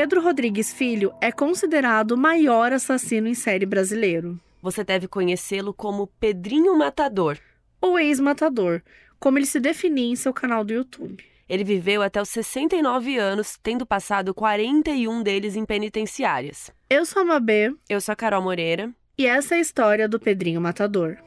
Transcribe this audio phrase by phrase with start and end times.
[0.00, 4.38] Pedro Rodrigues Filho é considerado o maior assassino em série brasileiro.
[4.62, 7.36] Você deve conhecê-lo como Pedrinho Matador.
[7.80, 8.80] Ou ex-matador,
[9.18, 11.24] como ele se definia em seu canal do YouTube.
[11.48, 16.70] Ele viveu até os 69 anos, tendo passado 41 deles em penitenciárias.
[16.88, 17.74] Eu sou a Mabê.
[17.88, 18.94] Eu sou a Carol Moreira.
[19.18, 21.18] E essa é a história do Pedrinho Matador.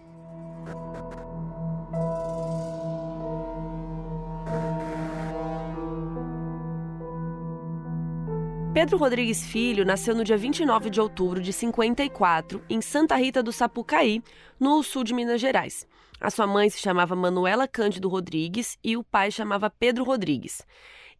[8.74, 13.52] Pedro Rodrigues Filho nasceu no dia 29 de outubro de 54, em Santa Rita do
[13.52, 14.24] Sapucaí,
[14.58, 15.86] no sul de Minas Gerais.
[16.22, 20.66] A sua mãe se chamava Manuela Cândido Rodrigues e o pai chamava Pedro Rodrigues.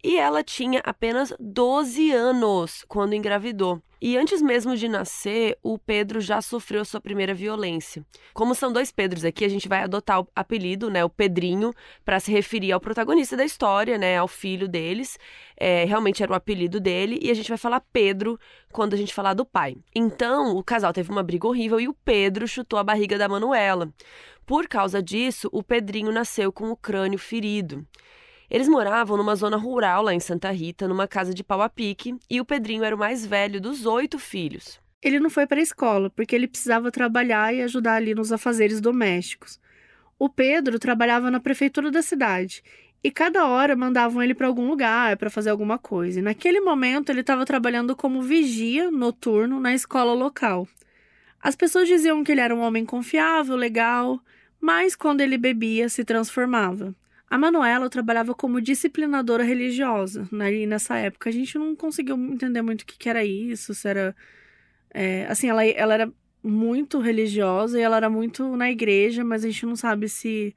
[0.04, 3.82] E ela tinha apenas 12 anos quando engravidou.
[4.04, 8.04] E antes mesmo de nascer, o Pedro já sofreu sua primeira violência.
[8.34, 11.72] Como são dois Pedros aqui, a gente vai adotar o apelido, né, o Pedrinho,
[12.04, 15.20] para se referir ao protagonista da história, né, ao filho deles.
[15.56, 18.40] É, realmente era o apelido dele, e a gente vai falar Pedro
[18.72, 19.78] quando a gente falar do pai.
[19.94, 23.94] Então, o casal teve uma briga horrível e o Pedro chutou a barriga da Manuela.
[24.48, 27.86] Por causa disso, o Pedrinho nasceu com o crânio ferido.
[28.52, 32.18] Eles moravam numa zona rural lá em Santa Rita, numa casa de pau a pique,
[32.30, 34.78] e o Pedrinho era o mais velho dos oito filhos.
[35.02, 38.82] Ele não foi para a escola porque ele precisava trabalhar e ajudar ali nos afazeres
[38.82, 39.58] domésticos.
[40.20, 42.62] O Pedro trabalhava na prefeitura da cidade
[43.02, 46.20] e cada hora mandavam ele para algum lugar para fazer alguma coisa.
[46.20, 50.67] E naquele momento ele estava trabalhando como vigia noturno na escola local.
[51.42, 54.22] As pessoas diziam que ele era um homem confiável, legal,
[54.60, 56.94] mas quando ele bebia se transformava.
[57.31, 60.27] A Manuela trabalhava como disciplinadora religiosa.
[60.30, 60.53] Né?
[60.53, 63.87] E nessa época a gente não conseguiu entender muito o que, que era isso, se
[63.87, 64.14] era.
[64.93, 69.47] É, assim, ela, ela era muito religiosa e ela era muito na igreja, mas a
[69.47, 70.53] gente não sabe se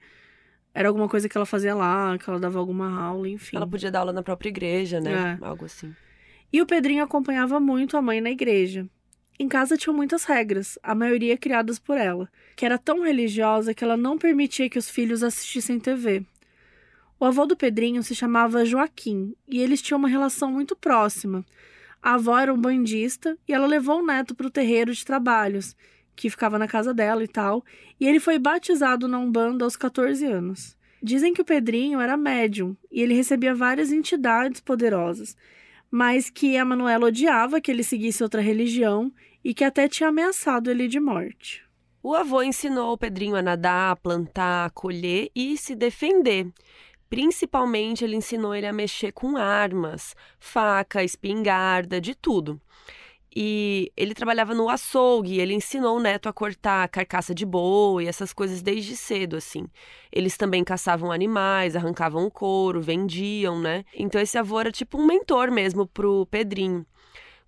[0.74, 3.56] era alguma coisa que ela fazia lá, que ela dava alguma aula, enfim.
[3.56, 5.38] Ela podia dar aula na própria igreja, né?
[5.40, 5.46] É.
[5.46, 5.94] Algo assim.
[6.52, 8.84] E o Pedrinho acompanhava muito a mãe na igreja.
[9.38, 13.84] Em casa tinham muitas regras, a maioria criadas por ela, que era tão religiosa que
[13.84, 16.24] ela não permitia que os filhos assistissem TV.
[17.18, 21.44] O avô do Pedrinho se chamava Joaquim e eles tinham uma relação muito próxima.
[22.02, 25.76] A avó era um bandista e ela levou o neto para o terreiro de trabalhos,
[26.14, 27.64] que ficava na casa dela e tal,
[27.98, 30.76] e ele foi batizado na Umbanda aos 14 anos.
[31.02, 35.36] Dizem que o Pedrinho era médium e ele recebia várias entidades poderosas,
[35.90, 39.12] mas que a Manuela odiava que ele seguisse outra religião
[39.44, 41.62] e que até tinha ameaçado ele de morte.
[42.02, 46.46] O avô ensinou o Pedrinho a nadar, plantar, colher e se defender.
[47.14, 52.60] Principalmente, ele ensinou ele a mexer com armas, faca, espingarda, de tudo.
[53.36, 58.32] E ele trabalhava no açougue, ele ensinou o neto a cortar carcaça de boi, essas
[58.32, 59.68] coisas desde cedo, assim.
[60.10, 63.84] Eles também caçavam animais, arrancavam o couro, vendiam, né?
[63.94, 66.84] Então esse avô era tipo um mentor mesmo pro Pedrinho.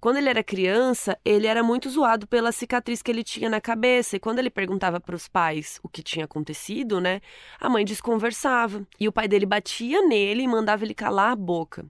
[0.01, 4.17] Quando ele era criança, ele era muito zoado pela cicatriz que ele tinha na cabeça.
[4.17, 7.21] E quando ele perguntava para os pais o que tinha acontecido, né?
[7.59, 8.87] A mãe desconversava.
[9.01, 11.85] E o pai dele batia nele e mandava ele calar a boca.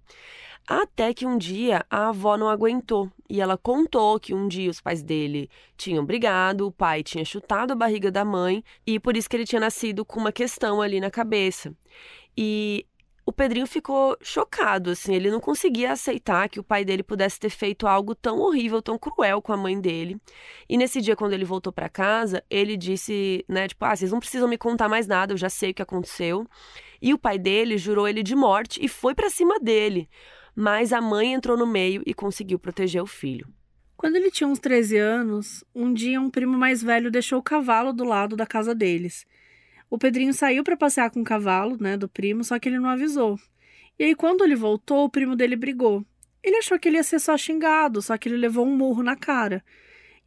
[0.69, 4.81] Até que um dia a avó não aguentou e ela contou que um dia os
[4.81, 9.31] pais dele tinham brigado, o pai tinha chutado a barriga da mãe e por isso
[9.31, 11.73] que ele tinha nascido com uma questão ali na cabeça.
[12.37, 12.85] E
[13.27, 17.51] o Pedrinho ficou chocado, assim, ele não conseguia aceitar que o pai dele pudesse ter
[17.51, 20.17] feito algo tão horrível, tão cruel com a mãe dele.
[20.69, 24.21] E nesse dia, quando ele voltou para casa, ele disse, né, tipo, ah, vocês não
[24.21, 26.47] precisam me contar mais nada, eu já sei o que aconteceu.
[27.03, 30.09] E o pai dele jurou ele de morte e foi para cima dele.
[30.55, 33.49] Mas a mãe entrou no meio e conseguiu proteger o filho.
[33.97, 37.93] Quando ele tinha uns 13 anos, um dia um primo mais velho deixou o cavalo
[37.93, 39.27] do lado da casa deles.
[39.89, 42.89] O Pedrinho saiu para passear com o cavalo, né, do primo, só que ele não
[42.89, 43.39] avisou.
[43.99, 46.05] E aí, quando ele voltou, o primo dele brigou.
[46.43, 49.17] Ele achou que ele ia ser só xingado, só que ele levou um murro na
[49.17, 49.65] cara.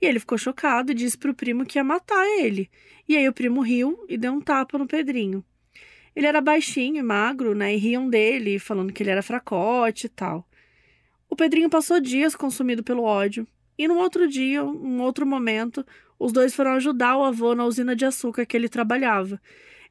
[0.02, 2.70] E ele ficou chocado e disse pro primo que ia matar ele.
[3.08, 5.44] E aí o primo riu e deu um tapa no Pedrinho.
[6.16, 7.74] Ele era baixinho e magro, né?
[7.74, 10.48] E riam dele, falando que ele era fracote e tal.
[11.30, 13.48] O Pedrinho passou dias consumido pelo ódio.
[13.78, 15.86] E no outro dia, um outro momento,
[16.20, 19.42] os dois foram ajudar o avô na usina de açúcar que ele trabalhava.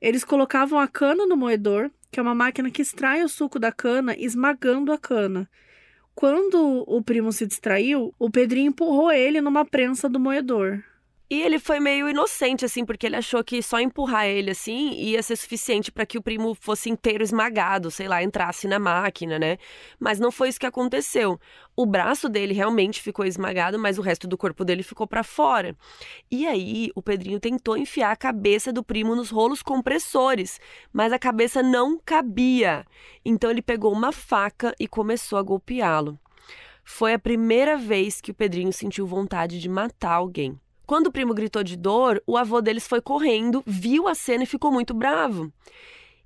[0.01, 3.73] Eles colocavam a cana no moedor, que é uma máquina que extrai o suco da
[3.73, 5.49] cana, esmagando a cana.
[6.15, 10.83] Quando o primo se distraiu, o Pedrinho empurrou ele numa prensa do moedor.
[11.31, 15.23] E ele foi meio inocente, assim, porque ele achou que só empurrar ele, assim, ia
[15.23, 19.59] ser suficiente para que o primo fosse inteiro esmagado, sei lá, entrasse na máquina, né?
[20.01, 21.39] Mas não foi isso que aconteceu.
[21.77, 25.77] O braço dele realmente ficou esmagado, mas o resto do corpo dele ficou para fora.
[26.31, 30.59] E aí, o Pedrinho tentou enfiar a cabeça do primo nos rolos compressores,
[30.91, 32.87] mas a cabeça não cabia.
[33.23, 36.19] Então, ele pegou uma faca e começou a golpeá-lo.
[36.83, 40.59] Foi a primeira vez que o Pedrinho sentiu vontade de matar alguém.
[40.88, 44.46] Quando o primo gritou de dor, o avô deles foi correndo, viu a cena e
[44.46, 45.52] ficou muito bravo.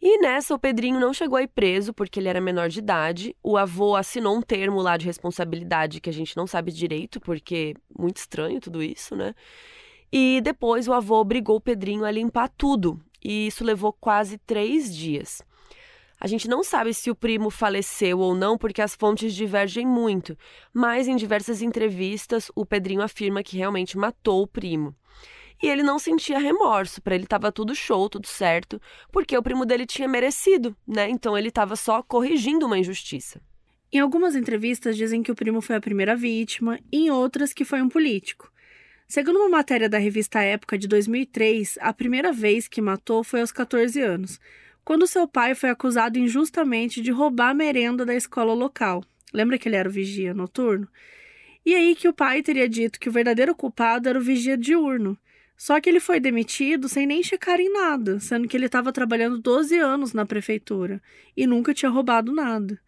[0.00, 3.34] E nessa, o Pedrinho não chegou a ir preso porque ele era menor de idade.
[3.42, 7.74] O avô assinou um termo lá de responsabilidade que a gente não sabe direito, porque
[7.98, 9.34] muito estranho tudo isso, né?
[10.12, 13.00] E depois o avô obrigou o Pedrinho a limpar tudo.
[13.20, 15.42] E isso levou quase três dias.
[16.22, 20.38] A gente não sabe se o primo faleceu ou não, porque as fontes divergem muito,
[20.72, 24.94] mas em diversas entrevistas o Pedrinho afirma que realmente matou o primo.
[25.60, 28.80] E ele não sentia remorso, para ele estava tudo show, tudo certo,
[29.10, 31.10] porque o primo dele tinha merecido, né?
[31.10, 33.40] Então ele estava só corrigindo uma injustiça.
[33.92, 37.82] Em algumas entrevistas dizem que o primo foi a primeira vítima, em outras que foi
[37.82, 38.48] um político.
[39.08, 43.50] Segundo uma matéria da revista Época de 2003, a primeira vez que matou foi aos
[43.50, 44.38] 14 anos,
[44.84, 49.04] quando seu pai foi acusado injustamente de roubar a merenda da escola local.
[49.32, 50.88] Lembra que ele era o vigia noturno?
[51.64, 55.16] E aí que o pai teria dito que o verdadeiro culpado era o vigia diurno.
[55.56, 59.38] Só que ele foi demitido sem nem checar em nada, sendo que ele estava trabalhando
[59.38, 61.00] 12 anos na prefeitura
[61.36, 62.80] e nunca tinha roubado nada.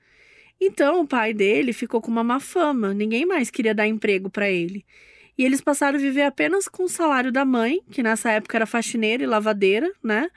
[0.60, 4.50] Então o pai dele ficou com uma má fama, ninguém mais queria dar emprego para
[4.50, 4.84] ele.
[5.36, 8.66] E eles passaram a viver apenas com o salário da mãe, que nessa época era
[8.66, 10.28] faxineira e lavadeira, né?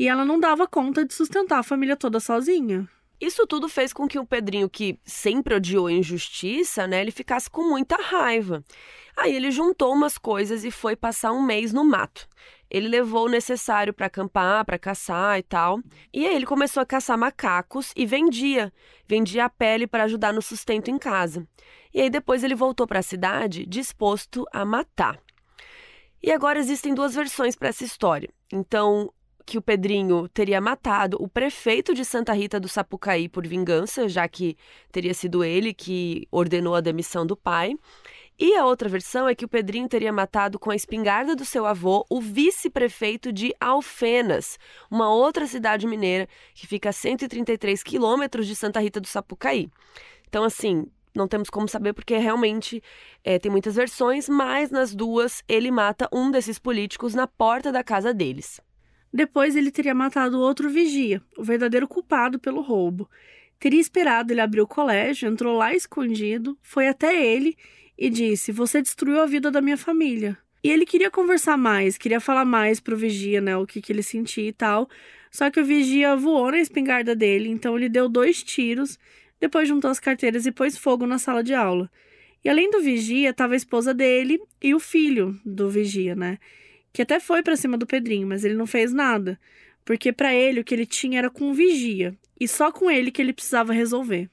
[0.00, 2.88] E ela não dava conta de sustentar a família toda sozinha.
[3.20, 7.68] Isso tudo fez com que o Pedrinho, que sempre odiou injustiça, né, ele ficasse com
[7.68, 8.64] muita raiva.
[9.14, 12.26] Aí ele juntou umas coisas e foi passar um mês no mato.
[12.70, 15.82] Ele levou o necessário para acampar, para caçar e tal.
[16.14, 18.72] E aí ele começou a caçar macacos e vendia.
[19.06, 21.46] Vendia a pele para ajudar no sustento em casa.
[21.92, 25.20] E aí depois ele voltou para a cidade disposto a matar.
[26.22, 28.30] E agora existem duas versões para essa história.
[28.50, 29.12] Então,
[29.50, 34.28] que o Pedrinho teria matado o prefeito de Santa Rita do Sapucaí por vingança, já
[34.28, 34.56] que
[34.92, 37.74] teria sido ele que ordenou a demissão do pai.
[38.38, 41.66] E a outra versão é que o Pedrinho teria matado com a espingarda do seu
[41.66, 44.56] avô o vice-prefeito de Alfenas,
[44.88, 49.68] uma outra cidade mineira que fica a 133 quilômetros de Santa Rita do Sapucaí.
[50.28, 52.80] Então, assim, não temos como saber porque realmente
[53.24, 57.82] é, tem muitas versões, mas nas duas ele mata um desses políticos na porta da
[57.82, 58.60] casa deles.
[59.12, 63.10] Depois ele teria matado outro vigia, o verdadeiro culpado pelo roubo.
[63.58, 67.56] Teria esperado ele abrir o colégio, entrou lá escondido, foi até ele
[67.98, 70.38] e disse: Você destruiu a vida da minha família.
[70.62, 74.02] E ele queria conversar mais, queria falar mais pro vigia, né, o que, que ele
[74.02, 74.88] sentia e tal.
[75.30, 78.98] Só que o vigia voou na espingarda dele, então ele deu dois tiros,
[79.40, 81.90] depois juntou as carteiras e pôs fogo na sala de aula.
[82.44, 86.38] E além do vigia, estava a esposa dele e o filho do vigia, né?
[86.92, 89.38] Que até foi para cima do Pedrinho, mas ele não fez nada,
[89.84, 93.20] porque para ele o que ele tinha era com vigia, e só com ele que
[93.20, 94.28] ele precisava resolver.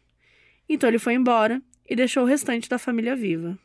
[0.68, 3.58] Então ele foi embora e deixou o restante da família viva.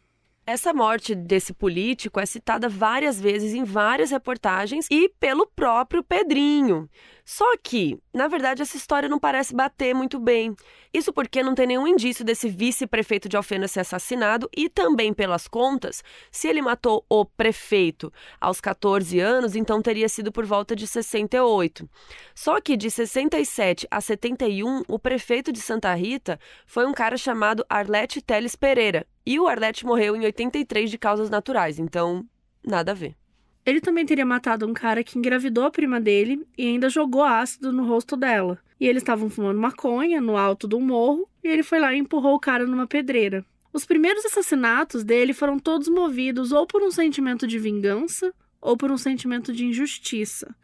[0.44, 6.90] Essa morte desse político é citada várias vezes em várias reportagens e pelo próprio Pedrinho.
[7.24, 10.54] Só que, na verdade, essa história não parece bater muito bem.
[10.92, 15.46] Isso porque não tem nenhum indício desse vice-prefeito de Alfena ser assassinado e também pelas
[15.46, 20.86] contas, se ele matou o prefeito aos 14 anos, então teria sido por volta de
[20.86, 21.88] 68.
[22.34, 27.64] Só que de 67 a 71, o prefeito de Santa Rita foi um cara chamado
[27.68, 32.26] Arlete Teles Pereira, e o Arlete morreu em 83 de causas naturais, então
[32.64, 33.21] nada a ver.
[33.64, 37.72] Ele também teria matado um cara que engravidou a prima dele e ainda jogou ácido
[37.72, 38.58] no rosto dela.
[38.80, 42.34] E eles estavam fumando maconha no alto do morro e ele foi lá e empurrou
[42.34, 43.44] o cara numa pedreira.
[43.72, 48.90] Os primeiros assassinatos dele foram todos movidos ou por um sentimento de vingança ou por
[48.90, 50.54] um sentimento de injustiça.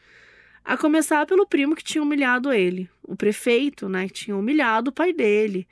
[0.65, 4.93] A começar pelo primo que tinha humilhado ele, o prefeito, né, que tinha humilhado o
[4.93, 5.67] pai dele,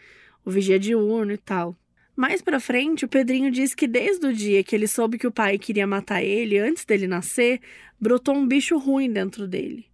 [0.45, 1.77] o vigia diurno e tal.
[2.17, 5.31] Mais pra frente, o Pedrinho diz que desde o dia que ele soube que o
[5.31, 7.61] pai queria matar ele antes dele nascer,
[8.01, 9.85] brotou um bicho ruim dentro dele.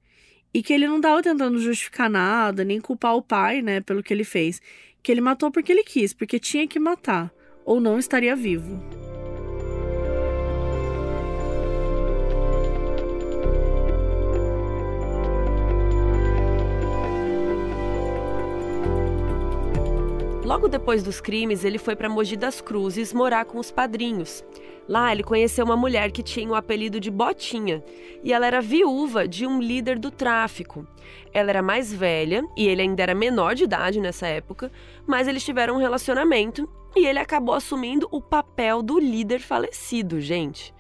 [0.55, 4.15] E que ele não estava tentando justificar nada, nem culpar o pai, né, pelo que
[4.15, 4.63] ele fez.
[5.03, 7.33] Que ele matou porque ele quis, porque tinha que matar,
[7.65, 8.81] ou não estaria vivo.
[20.53, 24.45] Logo depois dos crimes, ele foi para Mogi das Cruzes morar com os padrinhos.
[24.87, 27.83] Lá ele conheceu uma mulher que tinha o apelido de Botinha
[28.23, 30.87] e ela era viúva de um líder do tráfico.
[31.33, 34.71] Ela era mais velha e ele ainda era menor de idade nessa época,
[35.07, 40.75] mas eles tiveram um relacionamento e ele acabou assumindo o papel do líder falecido, gente.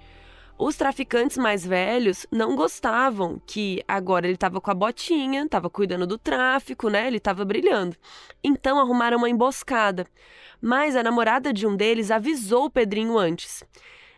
[0.58, 6.06] Os traficantes mais velhos não gostavam que agora ele estava com a botinha, estava cuidando
[6.06, 7.06] do tráfico, né?
[7.06, 7.96] Ele estava brilhando.
[8.44, 10.06] Então arrumaram uma emboscada.
[10.60, 13.64] Mas a namorada de um deles avisou o Pedrinho antes.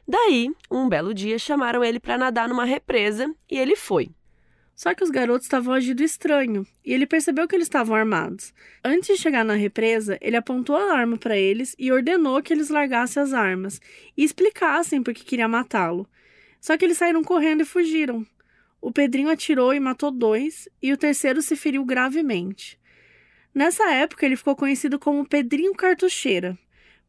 [0.07, 4.11] Daí, um belo dia, chamaram ele para nadar numa represa e ele foi.
[4.75, 8.53] Só que os garotos estavam agindo estranho e ele percebeu que eles estavam armados.
[8.85, 12.71] Antes de chegar na represa, ele apontou a arma para eles e ordenou que eles
[12.71, 13.81] largassem as armas
[14.17, 16.09] e explicassem por que queria matá-lo.
[16.65, 18.27] Só que eles saíram correndo e fugiram.
[18.81, 22.81] O Pedrinho atirou e matou dois, e o terceiro se feriu gravemente.
[23.55, 26.59] Nessa época, ele ficou conhecido como Pedrinho Cartucheira,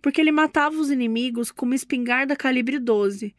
[0.01, 3.33] porque ele matava os inimigos com uma espingarda calibre 12.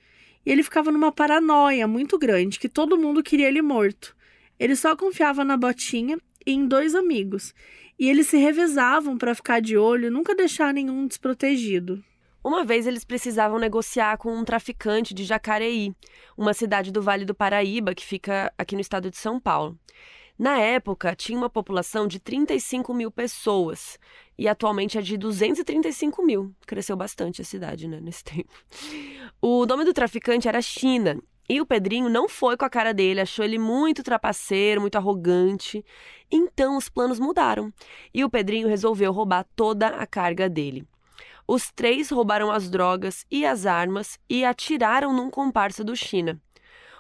[0.46, 4.16] E ele ficava numa paranoia muito grande, que todo mundo queria ele morto.
[4.58, 7.54] Ele só confiava na botinha e em dois amigos,
[7.98, 12.02] e eles se revezavam para ficar de olho e nunca deixar nenhum desprotegido.
[12.46, 15.92] Uma vez eles precisavam negociar com um traficante de Jacareí,
[16.38, 19.76] uma cidade do Vale do Paraíba que fica aqui no estado de São Paulo.
[20.38, 23.98] Na época, tinha uma população de 35 mil pessoas
[24.38, 26.54] e atualmente é de 235 mil.
[26.64, 28.54] Cresceu bastante a cidade né, nesse tempo.
[29.42, 33.22] O nome do traficante era China e o Pedrinho não foi com a cara dele,
[33.22, 35.84] achou ele muito trapaceiro, muito arrogante.
[36.30, 37.72] Então os planos mudaram
[38.14, 40.86] e o Pedrinho resolveu roubar toda a carga dele.
[41.48, 46.40] Os três roubaram as drogas e as armas e atiraram num comparsa do China.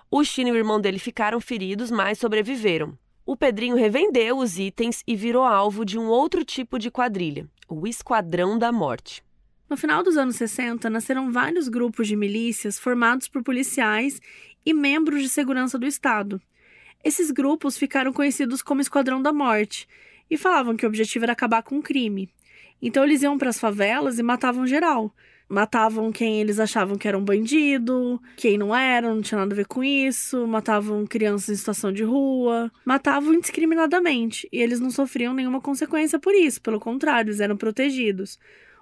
[0.08, 2.96] O China e o irmão dele ficaram feridos, mas sobreviveram.
[3.24, 7.88] O Pedrinho revendeu os itens e virou alvo de um outro tipo de quadrilha, o
[7.88, 9.24] Esquadrão da Morte.
[9.68, 14.20] No final dos anos 60, nasceram vários grupos de milícias formados por policiais
[14.64, 16.40] e membros de segurança do Estado.
[17.02, 19.88] Esses grupos ficaram conhecidos como Esquadrão da Morte
[20.30, 22.28] e falavam que o objetivo era acabar com o crime.
[22.80, 25.14] Então eles iam para as favelas e matavam geral.
[25.48, 29.56] Matavam quem eles achavam que era um bandido, quem não era, não tinha nada a
[29.56, 35.32] ver com isso, matavam crianças em situação de rua, matavam indiscriminadamente, e eles não sofriam
[35.32, 38.40] nenhuma consequência por isso, pelo contrário, eles eram protegidos.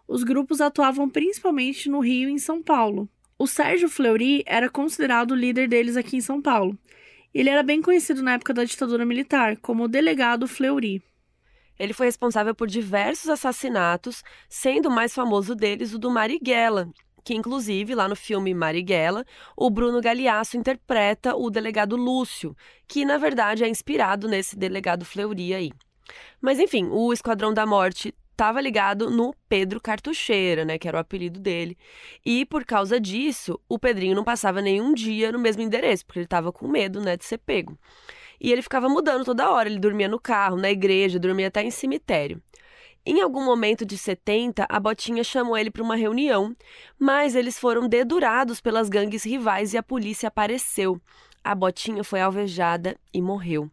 [0.09, 3.11] Os grupos atuavam principalmente no Rio e em São Paulo.
[3.39, 6.79] O Sérgio Fleury era considerado o líder deles aqui em São Paulo.
[7.35, 11.03] Ele era bem conhecido na época da ditadura militar como o delegado Fleury.
[11.79, 16.89] Ele foi responsável por diversos assassinatos, sendo o mais famoso deles o do Marighella,
[17.25, 19.25] que inclusive lá no filme Marighella,
[19.57, 22.55] o Bruno Galeasso interpreta o delegado Lúcio,
[22.87, 25.73] que na verdade é inspirado nesse delegado Fleury aí.
[26.41, 31.01] Mas enfim, o Esquadrão da Morte estava ligado no Pedro Cartucheira, né, que era o
[31.01, 31.79] apelido dele.
[32.27, 36.27] E por causa disso, o Pedrinho não passava nenhum dia no mesmo endereço, porque ele
[36.27, 37.79] estava com medo, né, de ser pego.
[38.41, 39.69] E ele ficava mudando toda hora.
[39.69, 42.43] Ele dormia no carro, na igreja, dormia até em cemitério.
[43.07, 46.57] Em algum momento de 70, a Botinha chamou ele para uma reunião,
[46.99, 50.99] mas eles foram dedurados pelas gangues rivais e a polícia apareceu.
[51.43, 53.71] A Botinha foi alvejada e morreu.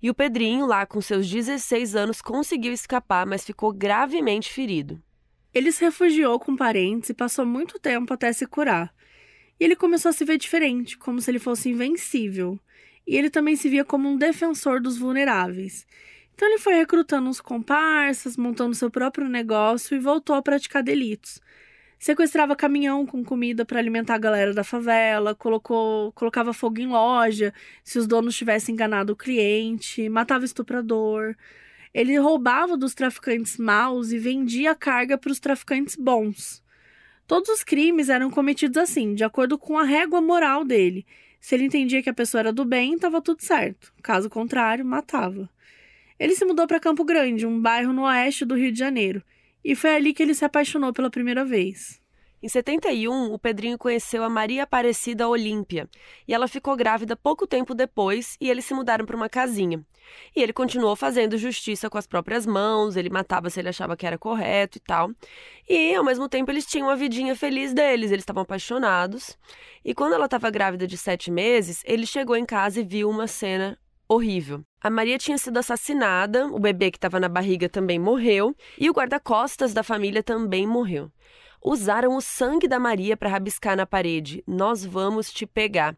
[0.00, 5.02] E o Pedrinho, lá com seus 16 anos, conseguiu escapar, mas ficou gravemente ferido.
[5.52, 8.94] Ele se refugiou com parentes e passou muito tempo até se curar.
[9.58, 12.60] E ele começou a se ver diferente, como se ele fosse invencível
[13.06, 15.86] e ele também se via como um defensor dos vulneráveis.
[16.34, 21.40] Então ele foi recrutando uns comparsas, montando seu próprio negócio e voltou a praticar delitos.
[21.98, 27.54] Sequestrava caminhão com comida para alimentar a galera da favela, colocou, colocava fogo em loja
[27.82, 31.34] se os donos tivessem enganado o cliente, matava estuprador.
[31.94, 36.62] Ele roubava dos traficantes maus e vendia a carga para os traficantes bons.
[37.26, 41.06] Todos os crimes eram cometidos assim, de acordo com a régua moral dele,
[41.44, 43.92] se ele entendia que a pessoa era do bem, estava tudo certo.
[44.02, 45.46] Caso contrário, matava.
[46.18, 49.22] Ele se mudou para Campo Grande, um bairro no oeste do Rio de Janeiro,
[49.62, 52.00] e foi ali que ele se apaixonou pela primeira vez.
[52.44, 55.88] Em 71, o Pedrinho conheceu a Maria Aparecida Olímpia
[56.28, 59.82] e ela ficou grávida pouco tempo depois e eles se mudaram para uma casinha.
[60.36, 64.06] E ele continuou fazendo justiça com as próprias mãos, ele matava se ele achava que
[64.06, 65.10] era correto e tal.
[65.66, 69.38] E ao mesmo tempo eles tinham a vidinha feliz deles, eles estavam apaixonados.
[69.82, 73.26] E quando ela estava grávida de sete meses, ele chegou em casa e viu uma
[73.26, 74.62] cena horrível.
[74.82, 78.92] A Maria tinha sido assassinada, o bebê que estava na barriga também morreu e o
[78.92, 81.10] guarda-costas da família também morreu
[81.64, 85.96] usaram o sangue da Maria para rabiscar na parede: Nós vamos te pegar.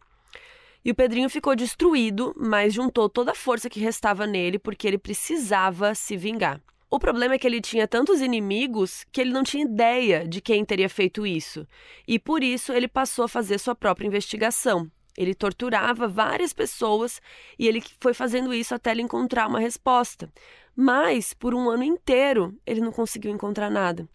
[0.85, 4.99] E o Pedrinho ficou destruído, mas juntou toda a força que restava nele porque ele
[4.99, 6.63] precisava se vingar.
[6.89, 10.65] O problema é que ele tinha tantos inimigos que ele não tinha ideia de quem
[10.65, 11.67] teria feito isso.
[12.07, 14.89] E por isso ele passou a fazer sua própria investigação.
[15.19, 17.21] Ele torturava várias pessoas
[17.59, 20.33] e ele foi fazendo isso até ele encontrar uma resposta.
[20.77, 24.09] Mas, por um ano inteiro, ele não conseguiu encontrar nada.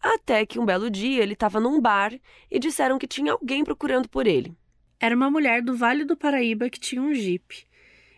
[0.00, 2.12] Até que um belo dia ele estava num bar
[2.50, 4.54] e disseram que tinha alguém procurando por ele.
[5.00, 7.66] Era uma mulher do Vale do Paraíba que tinha um jipe.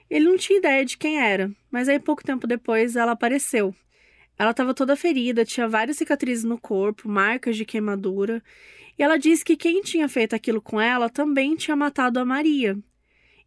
[0.09, 3.75] Ele não tinha ideia de quem era, mas aí pouco tempo depois ela apareceu.
[4.39, 8.43] Ela estava toda ferida, tinha várias cicatrizes no corpo, marcas de queimadura,
[8.99, 12.77] e ela disse que quem tinha feito aquilo com ela também tinha matado a Maria.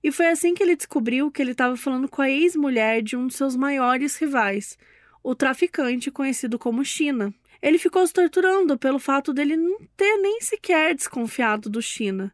[0.04, 3.28] E foi assim que ele descobriu que ele estava falando com a ex-mulher de um
[3.28, 4.78] de seus maiores rivais,
[5.24, 7.34] o traficante conhecido como China.
[7.64, 12.32] Ele ficou se torturando pelo fato dele não ter nem sequer desconfiado do China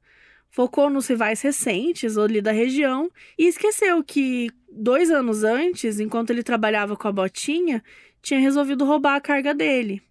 [0.50, 6.43] focou nos rivais recentes ali da região e esqueceu que dois anos antes, enquanto ele
[6.43, 7.83] trabalhava com a botinha,
[8.21, 10.01] tinha resolvido roubar a carga dele.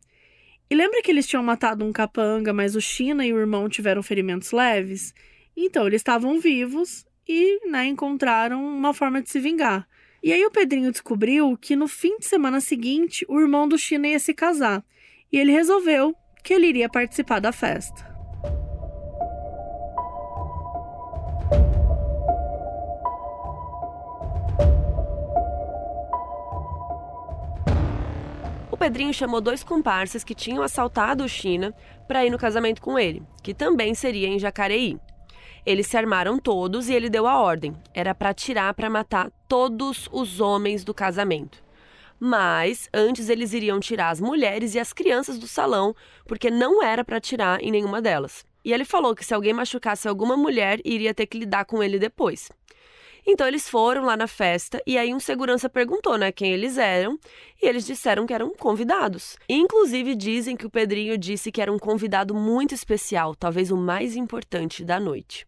[0.70, 4.02] E lembra que eles tinham matado um capanga, mas o China e o irmão tiveram
[4.02, 5.14] ferimentos leves?
[5.56, 9.88] Então, eles estavam vivos e né, encontraram uma forma de se vingar.
[10.22, 14.08] E aí o Pedrinho descobriu que no fim de semana seguinte o irmão do China
[14.08, 14.84] ia se casar.
[15.32, 18.08] E ele resolveu que ele iria participar da festa.
[28.88, 31.74] Pedrinho chamou dois comparsas que tinham assaltado o China
[32.06, 34.98] para ir no casamento com ele, que também seria em Jacareí.
[35.66, 37.76] Eles se armaram todos e ele deu a ordem.
[37.92, 41.62] Era para atirar para matar todos os homens do casamento.
[42.20, 45.94] Mas antes eles iriam tirar as mulheres e as crianças do salão,
[46.26, 48.44] porque não era para atirar em nenhuma delas.
[48.64, 51.98] E ele falou que se alguém machucasse alguma mulher, iria ter que lidar com ele
[51.98, 52.50] depois.
[53.26, 57.18] Então eles foram lá na festa e aí um segurança perguntou, né, quem eles eram,
[57.62, 59.36] e eles disseram que eram convidados.
[59.48, 64.16] Inclusive dizem que o Pedrinho disse que era um convidado muito especial, talvez o mais
[64.16, 65.47] importante da noite.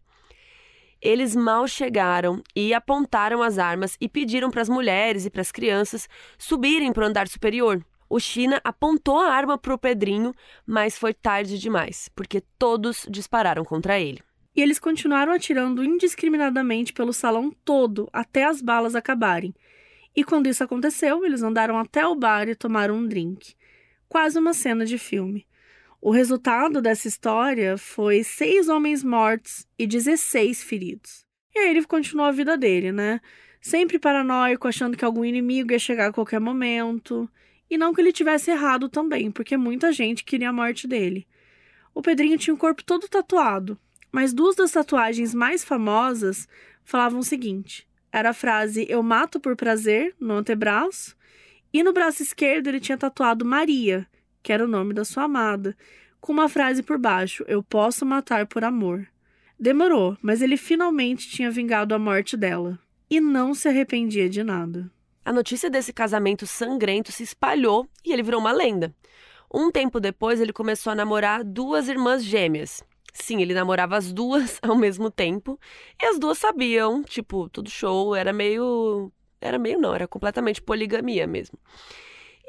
[1.01, 5.51] Eles mal chegaram e apontaram as armas e pediram para as mulheres e para as
[5.51, 7.83] crianças subirem para o andar superior.
[8.09, 10.33] O China apontou a arma para o Pedrinho,
[10.65, 14.21] mas foi tarde demais, porque todos dispararam contra ele
[14.55, 19.53] e eles continuaram atirando indiscriminadamente pelo salão todo até as balas acabarem.
[20.15, 23.55] E quando isso aconteceu, eles andaram até o bar e tomaram um drink.
[24.09, 25.47] Quase uma cena de filme.
[26.03, 31.23] O resultado dessa história foi seis homens mortos e 16 feridos.
[31.53, 33.21] E aí ele continuou a vida dele, né?
[33.61, 37.29] Sempre paranoico, achando que algum inimigo ia chegar a qualquer momento.
[37.69, 41.27] E não que ele tivesse errado também, porque muita gente queria a morte dele.
[41.93, 43.77] O Pedrinho tinha o corpo todo tatuado,
[44.11, 46.47] mas duas das tatuagens mais famosas
[46.83, 51.15] falavam o seguinte: era a frase Eu mato por prazer no antebraço,
[51.71, 54.07] e no braço esquerdo ele tinha tatuado Maria,
[54.41, 55.75] que era o nome da sua amada,
[56.19, 59.07] com uma frase por baixo: Eu posso matar por amor.
[59.59, 62.79] Demorou, mas ele finalmente tinha vingado a morte dela.
[63.09, 64.89] E não se arrependia de nada.
[65.23, 68.95] A notícia desse casamento sangrento se espalhou e ele virou uma lenda.
[69.53, 72.83] Um tempo depois, ele começou a namorar duas irmãs gêmeas.
[73.13, 75.59] Sim, ele namorava as duas ao mesmo tempo.
[76.01, 79.11] E as duas sabiam, tipo, tudo show, era meio.
[79.39, 81.57] Era meio não, era completamente poligamia mesmo.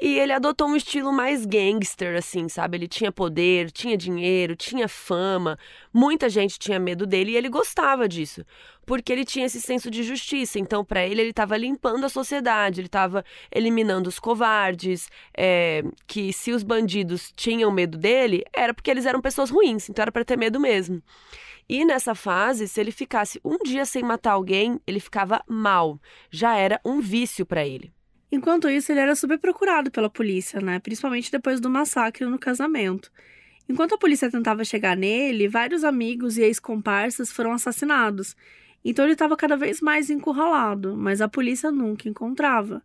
[0.05, 2.75] E ele adotou um estilo mais gangster, assim, sabe?
[2.75, 5.57] Ele tinha poder, tinha dinheiro, tinha fama,
[5.93, 8.45] muita gente tinha medo dele e ele gostava disso,
[8.85, 10.59] porque ele tinha esse senso de justiça.
[10.59, 16.33] Então, para ele, ele estava limpando a sociedade, ele estava eliminando os covardes, é, que
[16.33, 20.25] se os bandidos tinham medo dele, era porque eles eram pessoas ruins, então era para
[20.25, 21.01] ter medo mesmo.
[21.69, 25.97] E nessa fase, se ele ficasse um dia sem matar alguém, ele ficava mal.
[26.29, 27.89] Já era um vício para ele.
[28.33, 30.79] Enquanto isso, ele era super procurado pela polícia, né?
[30.79, 33.11] Principalmente depois do massacre no casamento.
[33.69, 38.35] Enquanto a polícia tentava chegar nele, vários amigos e ex-comparsas foram assassinados.
[38.83, 42.81] Então ele estava cada vez mais encurralado, mas a polícia nunca encontrava.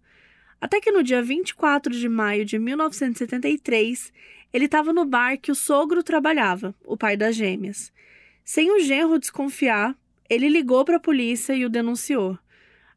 [0.60, 4.12] Até que no dia 24 de maio de 1973,
[4.52, 7.90] ele estava no bar que o sogro trabalhava, o pai das gêmeas.
[8.44, 9.96] Sem o genro desconfiar,
[10.28, 12.38] ele ligou para a polícia e o denunciou.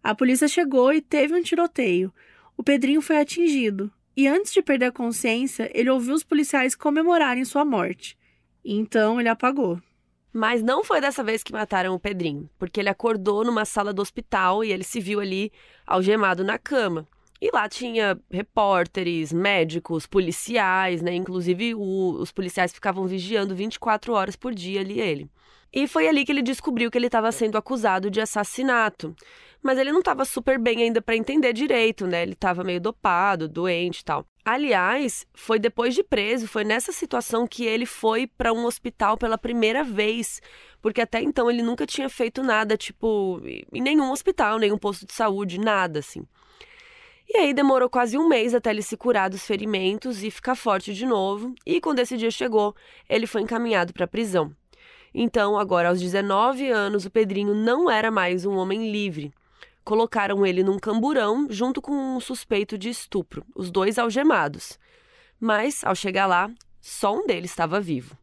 [0.04, 2.14] A polícia chegou e teve um tiroteio,
[2.62, 7.44] o Pedrinho foi atingido e antes de perder a consciência, ele ouviu os policiais comemorarem
[7.44, 8.16] sua morte.
[8.64, 9.82] Então ele apagou.
[10.32, 14.00] Mas não foi dessa vez que mataram o Pedrinho, porque ele acordou numa sala do
[14.00, 15.52] hospital e ele se viu ali
[15.88, 17.08] algemado na cama.
[17.42, 21.16] E lá tinha repórteres, médicos, policiais, né?
[21.16, 25.32] Inclusive o, os policiais ficavam vigiando 24 horas por dia ali ele.
[25.74, 29.16] E foi ali que ele descobriu que ele estava sendo acusado de assassinato.
[29.62, 32.24] Mas ele não estava super bem ainda para entender direito, né?
[32.24, 34.26] Ele estava meio dopado, doente e tal.
[34.44, 39.38] Aliás, foi depois de preso, foi nessa situação que ele foi para um hospital pela
[39.38, 40.42] primeira vez,
[40.82, 43.40] porque até então ele nunca tinha feito nada, tipo,
[43.72, 46.26] em nenhum hospital, nenhum posto de saúde, nada assim.
[47.30, 50.92] E aí demorou quase um mês até ele se curar dos ferimentos e ficar forte
[50.92, 52.76] de novo, e quando esse dia chegou,
[53.08, 54.52] ele foi encaminhado para a prisão.
[55.14, 59.32] Então, agora aos 19 anos, o Pedrinho não era mais um homem livre
[59.84, 64.80] colocaram ele num camburão junto com um suspeito de estupro, os dois algemados.
[65.40, 68.18] Mas, ao chegar lá, só um deles estava vivo.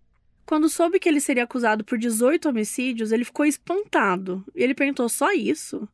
[0.47, 4.45] Quando soube que ele seria acusado por 18 homicídios, ele ficou espantado.
[4.55, 5.87] E ele perguntou: só isso?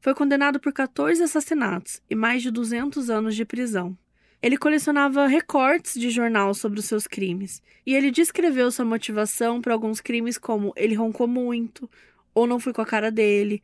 [0.00, 3.96] Foi condenado por 14 assassinatos e mais de 200 anos de prisão.
[4.42, 9.72] Ele colecionava recortes de jornal sobre os seus crimes, e ele descreveu sua motivação para
[9.72, 11.88] alguns crimes como ele roncou muito,
[12.34, 13.62] ou não fui com a cara dele,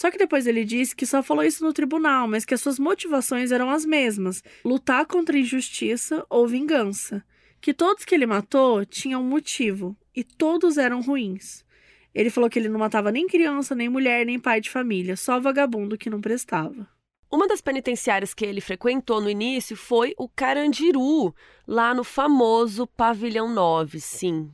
[0.00, 2.78] só que depois ele disse que só falou isso no tribunal, mas que as suas
[2.78, 7.22] motivações eram as mesmas: lutar contra injustiça ou vingança.
[7.60, 11.66] Que todos que ele matou tinham um motivo e todos eram ruins.
[12.14, 15.38] Ele falou que ele não matava nem criança, nem mulher, nem pai de família, só
[15.38, 16.88] vagabundo que não prestava.
[17.30, 21.34] Uma das penitenciárias que ele frequentou no início foi o Carandiru,
[21.68, 24.50] lá no famoso Pavilhão 9, sim.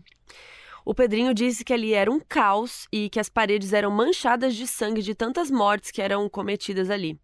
[0.87, 4.69] O Pedrinho disse que ali era um caos e que as paredes eram manchadas de
[4.69, 7.19] sangue de tantas mortes que eram cometidas ali.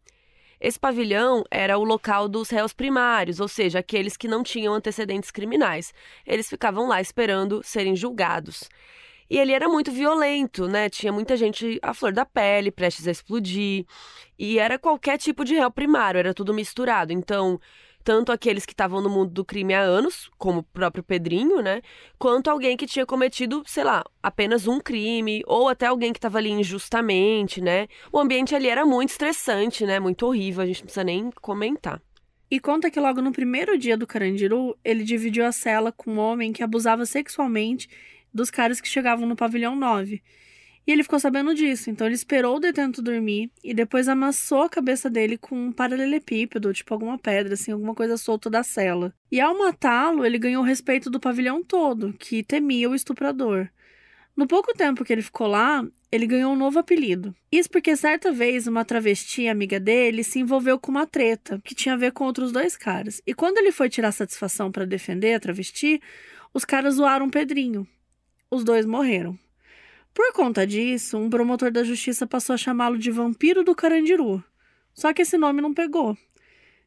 [0.61, 5.31] Esse pavilhão era o local dos réus primários, ou seja, aqueles que não tinham antecedentes
[5.31, 5.95] criminais.
[6.27, 8.69] Eles ficavam lá esperando serem julgados.
[9.31, 10.91] E ele era muito violento, né?
[10.91, 13.87] Tinha muita gente à flor da pele, prestes a explodir.
[14.37, 17.13] E era qualquer tipo de réu primário, era tudo misturado.
[17.13, 17.61] Então,
[18.03, 21.83] tanto aqueles que estavam no mundo do crime há anos, como o próprio Pedrinho, né?
[22.19, 26.39] Quanto alguém que tinha cometido, sei lá, apenas um crime, ou até alguém que estava
[26.39, 27.87] ali injustamente, né?
[28.13, 30.01] O ambiente ali era muito estressante, né?
[30.01, 32.01] Muito horrível, a gente não precisa nem comentar.
[32.51, 36.19] E conta que logo no primeiro dia do Carandiru, ele dividiu a cela com um
[36.19, 37.89] homem que abusava sexualmente
[38.33, 40.23] dos caras que chegavam no pavilhão 9.
[40.87, 44.69] E ele ficou sabendo disso, então ele esperou o detento dormir e depois amassou a
[44.69, 49.15] cabeça dele com um paralelepípedo, tipo alguma pedra, assim, alguma coisa solta da cela.
[49.31, 53.69] E ao matá-lo, ele ganhou o respeito do pavilhão todo, que temia o estuprador.
[54.35, 57.35] No pouco tempo que ele ficou lá, ele ganhou um novo apelido.
[57.51, 61.95] Isso porque certa vez uma travesti amiga dele se envolveu com uma treta que tinha
[61.95, 63.21] a ver com outros dois caras.
[63.27, 66.01] E quando ele foi tirar satisfação para defender a travesti,
[66.53, 67.87] os caras zoaram Pedrinho.
[68.51, 69.39] Os dois morreram.
[70.15, 74.45] Por conta disso, um promotor da justiça passou a chamá-lo de Vampiro do Carandiru.
[74.93, 76.17] Só que esse nome não pegou.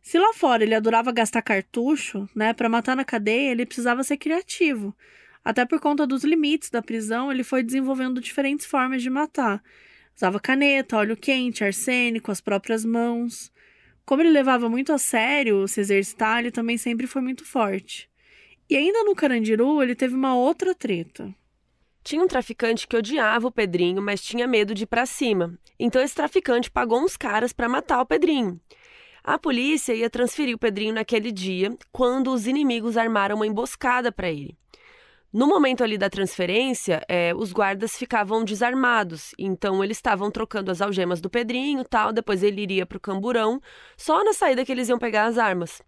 [0.02, 4.18] Se lá fora ele adorava gastar cartucho, né, para matar na cadeia, ele precisava ser
[4.18, 4.96] criativo.
[5.44, 9.64] Até por conta dos limites da prisão, ele foi desenvolvendo diferentes formas de matar.
[10.16, 13.52] Usava caneta, óleo quente, arsênico, as próprias mãos.
[14.06, 18.08] Como ele levava muito a sério se exercitar, ele também sempre foi muito forte.
[18.70, 21.34] E ainda no Carandiru, ele teve uma outra treta.
[22.06, 25.58] Tinha um traficante que odiava o Pedrinho, mas tinha medo de ir para cima.
[25.80, 28.62] Então esse traficante pagou uns caras para matar o Pedrinho.
[29.24, 34.30] A polícia ia transferir o Pedrinho naquele dia, quando os inimigos armaram uma emboscada para
[34.30, 34.56] ele.
[35.34, 40.82] No momento ali da transferência, é, os guardas ficavam desarmados, então eles estavam trocando as
[40.82, 43.60] algemas do Pedrinho tal, depois ele iria para o camburão,
[43.98, 45.82] só na saída que eles iam pegar as armas.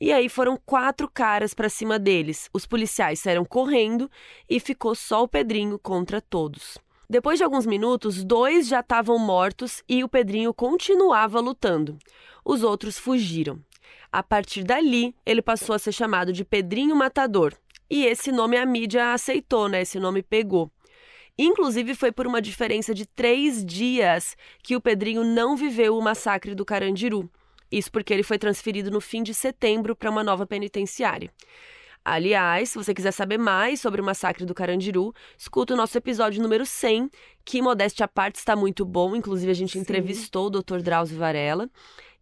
[0.00, 2.48] E aí foram quatro caras para cima deles.
[2.54, 4.10] Os policiais saíram correndo
[4.48, 6.78] e ficou só o Pedrinho contra todos.
[7.08, 11.98] Depois de alguns minutos, dois já estavam mortos e o Pedrinho continuava lutando.
[12.44, 13.60] Os outros fugiram.
[14.10, 17.52] A partir dali, ele passou a ser chamado de Pedrinho Matador.
[17.90, 19.82] E esse nome a mídia aceitou, né?
[19.82, 20.70] Esse nome pegou.
[21.36, 26.54] Inclusive, foi por uma diferença de três dias que o Pedrinho não viveu o massacre
[26.54, 27.30] do Carandiru.
[27.70, 31.32] Isso porque ele foi transferido no fim de setembro para uma nova penitenciária.
[32.04, 36.42] Aliás, se você quiser saber mais sobre o massacre do Carandiru, escuta o nosso episódio
[36.42, 37.10] número 100,
[37.44, 39.14] que modéstia à parte está muito bom.
[39.14, 39.80] Inclusive, a gente Sim.
[39.80, 40.78] entrevistou o Dr.
[40.82, 41.68] Drauzio Varela.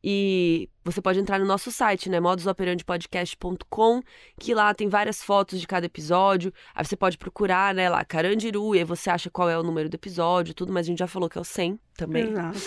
[0.02, 2.20] E você pode entrar no nosso site, né?
[2.20, 4.00] modusoperandipodcast.com,
[4.38, 6.52] que lá tem várias fotos de cada episódio.
[6.74, 9.88] Aí você pode procurar, né, lá, Carandiru, e aí você acha qual é o número
[9.88, 12.30] do episódio, tudo, mas a gente já falou que é o 100 também.
[12.30, 12.58] Exato.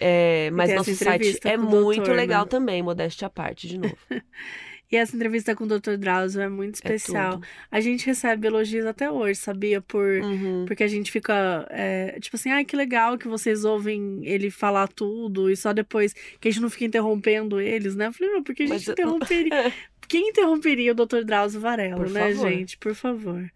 [0.00, 2.48] É, mas nosso site é muito doutor, legal né?
[2.48, 3.96] também, modéstia à parte, de novo.
[4.90, 5.96] E essa entrevista com o Dr.
[5.98, 7.40] Drauzio é muito é especial.
[7.42, 9.80] É a gente recebe elogios até hoje, sabia?
[9.80, 10.64] Por, uhum.
[10.66, 14.48] Porque a gente fica, é, tipo assim, ai, ah, que legal que vocês ouvem ele
[14.50, 18.06] falar tudo e só depois que a gente não fica interrompendo eles, né?
[18.06, 19.72] Eu falei, não, porque a gente Mas interromperia.
[20.08, 21.24] Quem interromperia o Dr.
[21.24, 22.48] Drauzio Varela, por né, favor.
[22.48, 22.78] gente?
[22.78, 23.50] Por favor.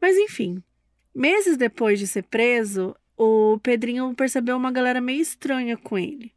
[0.00, 0.62] Mas enfim,
[1.14, 6.32] meses depois de ser preso, o Pedrinho percebeu uma galera meio estranha com ele.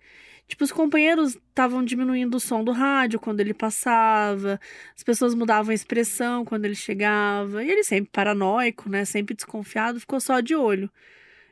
[0.47, 4.59] Tipo, os companheiros estavam diminuindo o som do rádio quando ele passava,
[4.95, 9.99] as pessoas mudavam a expressão quando ele chegava, e ele sempre paranoico, né, sempre desconfiado,
[9.99, 10.89] ficou só de olho.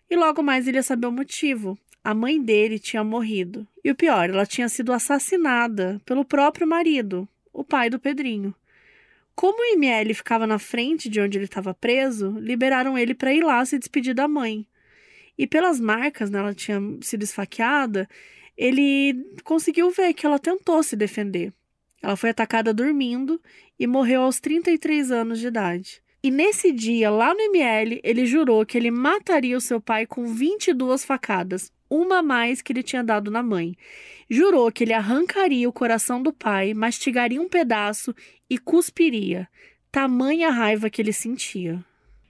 [0.09, 1.77] E logo mais ele ia saber o motivo.
[2.03, 3.67] A mãe dele tinha morrido.
[3.83, 8.55] E o pior, ela tinha sido assassinada pelo próprio marido, o pai do Pedrinho.
[9.35, 13.43] Como o ML ficava na frente de onde ele estava preso, liberaram ele para ir
[13.43, 14.65] lá se despedir da mãe.
[15.37, 18.07] E pelas marcas, né, ela tinha sido esfaqueada,
[18.57, 21.53] ele conseguiu ver que ela tentou se defender.
[22.01, 23.41] Ela foi atacada dormindo
[23.79, 26.01] e morreu aos 33 anos de idade.
[26.23, 30.25] E nesse dia, lá no ML, ele jurou que ele mataria o seu pai com
[30.25, 33.75] 22 facadas, uma a mais que ele tinha dado na mãe.
[34.29, 38.15] Jurou que ele arrancaria o coração do pai, mastigaria um pedaço
[38.49, 39.47] e cuspiria.
[39.91, 41.83] Tamanha raiva que ele sentia.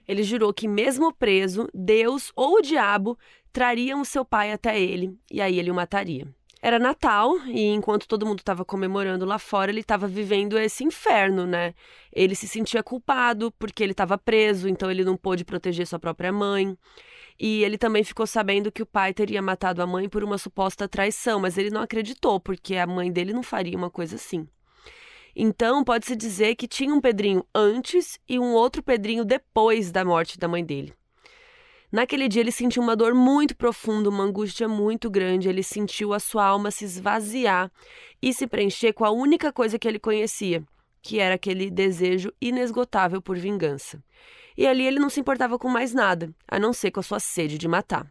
[0.06, 3.18] Ele jurou que, mesmo preso, Deus ou o diabo
[3.56, 6.28] trariam seu pai até ele e aí ele o mataria.
[6.60, 11.46] Era Natal e enquanto todo mundo estava comemorando lá fora, ele estava vivendo esse inferno,
[11.46, 11.72] né?
[12.12, 16.30] Ele se sentia culpado porque ele estava preso, então ele não pôde proteger sua própria
[16.30, 16.76] mãe.
[17.40, 20.86] E ele também ficou sabendo que o pai teria matado a mãe por uma suposta
[20.86, 24.46] traição, mas ele não acreditou, porque a mãe dele não faria uma coisa assim.
[25.34, 30.38] Então, pode-se dizer que tinha um Pedrinho antes e um outro Pedrinho depois da morte
[30.38, 30.92] da mãe dele.
[31.90, 35.48] Naquele dia ele sentiu uma dor muito profunda, uma angústia muito grande.
[35.48, 37.70] Ele sentiu a sua alma se esvaziar
[38.20, 40.62] e se preencher com a única coisa que ele conhecia,
[41.00, 44.02] que era aquele desejo inesgotável por vingança.
[44.56, 47.20] E ali ele não se importava com mais nada, a não ser com a sua
[47.20, 48.10] sede de matar.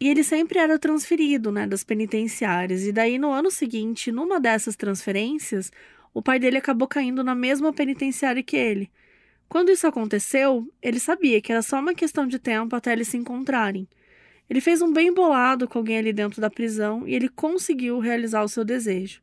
[0.00, 2.84] E ele sempre era transferido, né, das penitenciárias.
[2.84, 5.70] E daí no ano seguinte, numa dessas transferências,
[6.14, 8.90] o pai dele acabou caindo na mesma penitenciária que ele.
[9.50, 13.16] Quando isso aconteceu, ele sabia que era só uma questão de tempo até eles se
[13.16, 13.88] encontrarem.
[14.48, 18.44] Ele fez um bem bolado com alguém ali dentro da prisão e ele conseguiu realizar
[18.44, 19.20] o seu desejo.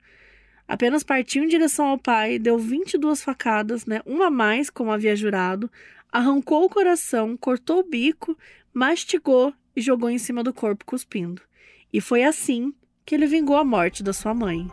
[0.67, 5.15] Apenas partiu em direção ao pai, deu 22 facadas, né, uma a mais, como havia
[5.15, 5.71] jurado,
[6.11, 8.37] arrancou o coração, cortou o bico,
[8.73, 11.41] mastigou e jogou em cima do corpo cuspindo.
[11.93, 12.73] E foi assim
[13.05, 14.67] que ele vingou a morte da sua mãe.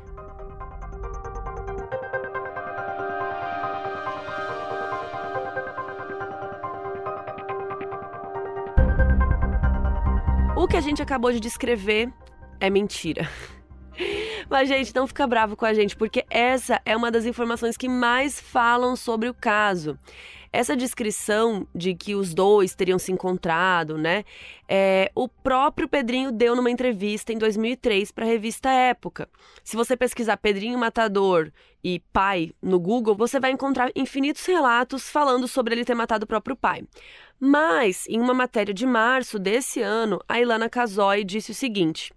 [10.65, 12.11] O que a gente acabou de descrever
[12.59, 13.29] é mentira.
[14.49, 17.87] Mas, gente, não fica bravo com a gente, porque essa é uma das informações que
[17.87, 19.99] mais falam sobre o caso.
[20.55, 24.25] Essa descrição de que os dois teriam se encontrado, né?
[24.69, 29.29] É, o próprio Pedrinho deu numa entrevista em 2003 para a revista Época.
[29.65, 31.51] Se você pesquisar Pedrinho Matador
[31.83, 36.29] e pai no Google, você vai encontrar infinitos relatos falando sobre ele ter matado o
[36.29, 36.85] próprio pai.
[37.41, 42.15] Mas, em uma matéria de março desse ano, a Ilana Casoy disse o seguinte.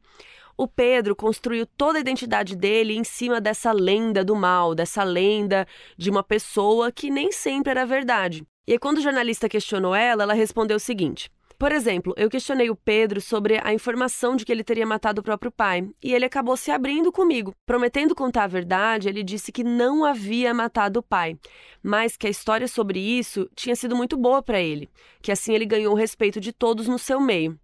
[0.57, 5.67] O Pedro construiu toda a identidade dele em cima dessa lenda do mal, dessa lenda
[5.95, 8.43] de uma pessoa que nem sempre era verdade.
[8.65, 12.75] E quando o jornalista questionou ela, ela respondeu o seguinte: por exemplo, eu questionei o
[12.75, 16.55] Pedro sobre a informação de que ele teria matado o próprio pai, e ele acabou
[16.55, 17.51] se abrindo comigo.
[17.65, 21.35] Prometendo contar a verdade, ele disse que não havia matado o pai,
[21.81, 24.87] mas que a história sobre isso tinha sido muito boa para ele,
[25.19, 27.59] que assim ele ganhou o respeito de todos no seu meio.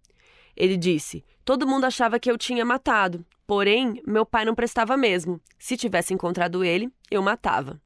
[0.56, 5.40] Ele disse: Todo mundo achava que eu tinha matado, porém, meu pai não prestava mesmo.
[5.58, 7.80] Se tivesse encontrado ele, eu matava.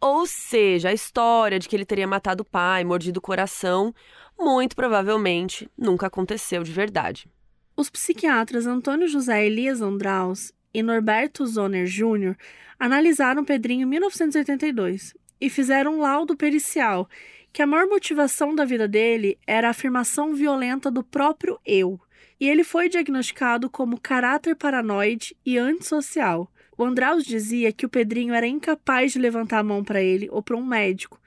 [0.00, 3.94] Ou seja, a história de que ele teria matado o pai, mordido o coração,
[4.38, 7.28] muito provavelmente nunca aconteceu de verdade.
[7.76, 12.34] Os psiquiatras Antônio José Elias Andraus e Norberto Zoner Jr.
[12.78, 17.08] analisaram Pedrinho em 1982 e fizeram um laudo pericial
[17.52, 22.00] que a maior motivação da vida dele era a afirmação violenta do próprio eu.
[22.40, 26.50] E ele foi diagnosticado como caráter paranoide e antissocial.
[26.76, 30.42] O Andraus dizia que o Pedrinho era incapaz de levantar a mão para ele ou
[30.42, 31.20] para um médico.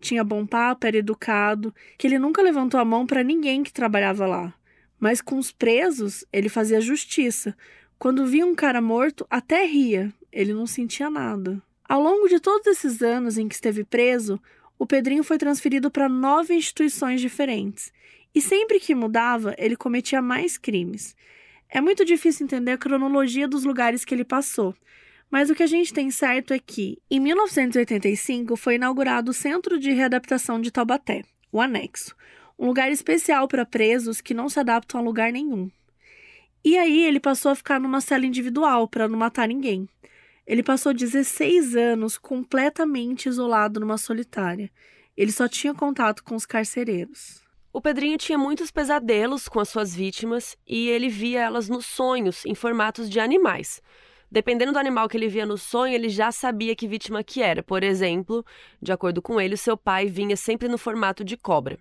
[0.00, 4.26] Tinha bom papo, era educado, que ele nunca levantou a mão para ninguém que trabalhava
[4.26, 4.52] lá.
[4.98, 7.56] Mas com os presos, ele fazia justiça.
[7.98, 10.12] Quando via um cara morto, até ria.
[10.32, 11.62] Ele não sentia nada.
[11.88, 14.40] Ao longo de todos esses anos em que esteve preso,
[14.76, 17.92] o Pedrinho foi transferido para nove instituições diferentes.
[18.36, 21.16] E sempre que mudava, ele cometia mais crimes.
[21.70, 24.76] É muito difícil entender a cronologia dos lugares que ele passou,
[25.30, 29.78] mas o que a gente tem certo é que, em 1985, foi inaugurado o Centro
[29.78, 32.14] de Readaptação de Taubaté, o Anexo,
[32.58, 35.70] um lugar especial para presos que não se adaptam a lugar nenhum.
[36.62, 39.88] E aí ele passou a ficar numa cela individual para não matar ninguém.
[40.46, 44.70] Ele passou 16 anos completamente isolado numa solitária.
[45.16, 47.45] Ele só tinha contato com os carcereiros.
[47.76, 52.42] O Pedrinho tinha muitos pesadelos com as suas vítimas e ele via elas nos sonhos
[52.46, 53.82] em formatos de animais.
[54.32, 57.62] Dependendo do animal que ele via no sonho, ele já sabia que vítima que era.
[57.62, 58.42] Por exemplo,
[58.80, 61.78] de acordo com ele, seu pai vinha sempre no formato de cobra.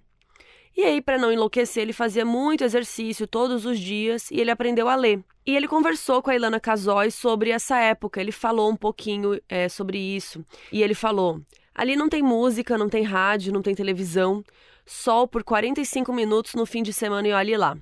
[0.75, 4.89] E aí, para não enlouquecer, ele fazia muito exercício todos os dias e ele aprendeu
[4.89, 5.23] a ler.
[5.45, 8.19] E ele conversou com a Ilana Casóis sobre essa época.
[8.19, 10.45] Ele falou um pouquinho é, sobre isso.
[10.73, 11.39] E ele falou:
[11.73, 14.43] ali não tem música, não tem rádio, não tem televisão.
[14.87, 17.75] Sol por 45 minutos no fim de semana e olhe lá.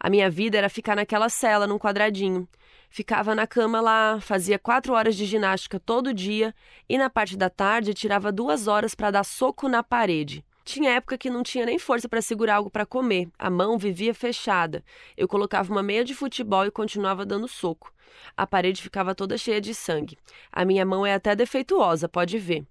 [0.00, 2.48] A minha vida era ficar naquela cela, num quadradinho.
[2.88, 6.54] Ficava na cama lá, fazia quatro horas de ginástica todo dia
[6.88, 10.42] e na parte da tarde tirava duas horas para dar soco na parede.
[10.64, 13.28] Tinha época que não tinha nem força para segurar algo para comer.
[13.38, 14.82] A mão vivia fechada.
[15.14, 17.92] Eu colocava uma meia de futebol e continuava dando soco.
[18.34, 20.16] A parede ficava toda cheia de sangue.
[20.50, 22.64] A minha mão é até defeituosa, pode ver.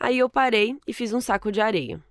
[0.00, 2.02] Aí eu parei e fiz um saco de areia.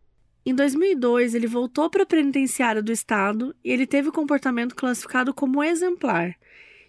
[0.48, 5.34] Em 2002, ele voltou para a penitenciária do estado e ele teve o comportamento classificado
[5.34, 6.38] como exemplar.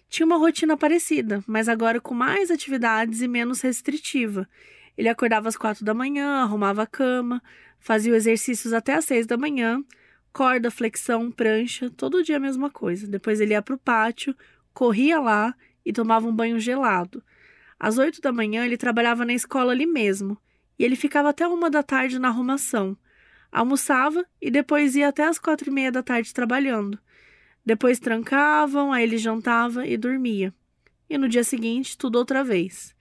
[0.07, 4.47] Tinha uma rotina parecida, mas agora com mais atividades e menos restritiva.
[4.97, 7.43] Ele acordava às quatro da manhã, arrumava a cama,
[7.81, 9.83] fazia exercícios até às seis da manhã,
[10.31, 13.05] corda, flexão, prancha, todo dia a mesma coisa.
[13.07, 14.33] Depois ele ia para o pátio,
[14.73, 15.53] corria lá
[15.85, 17.21] e tomava um banho gelado.
[17.77, 20.37] Às oito da manhã ele trabalhava na escola ali mesmo,
[20.79, 22.97] e ele ficava até uma da tarde na arrumação.
[23.51, 26.99] Almoçava e depois ia até às quatro e meia da tarde trabalhando.
[27.65, 30.53] Depois trancavam, aí ele jantava e dormia.
[31.09, 32.95] E no dia seguinte, tudo outra vez.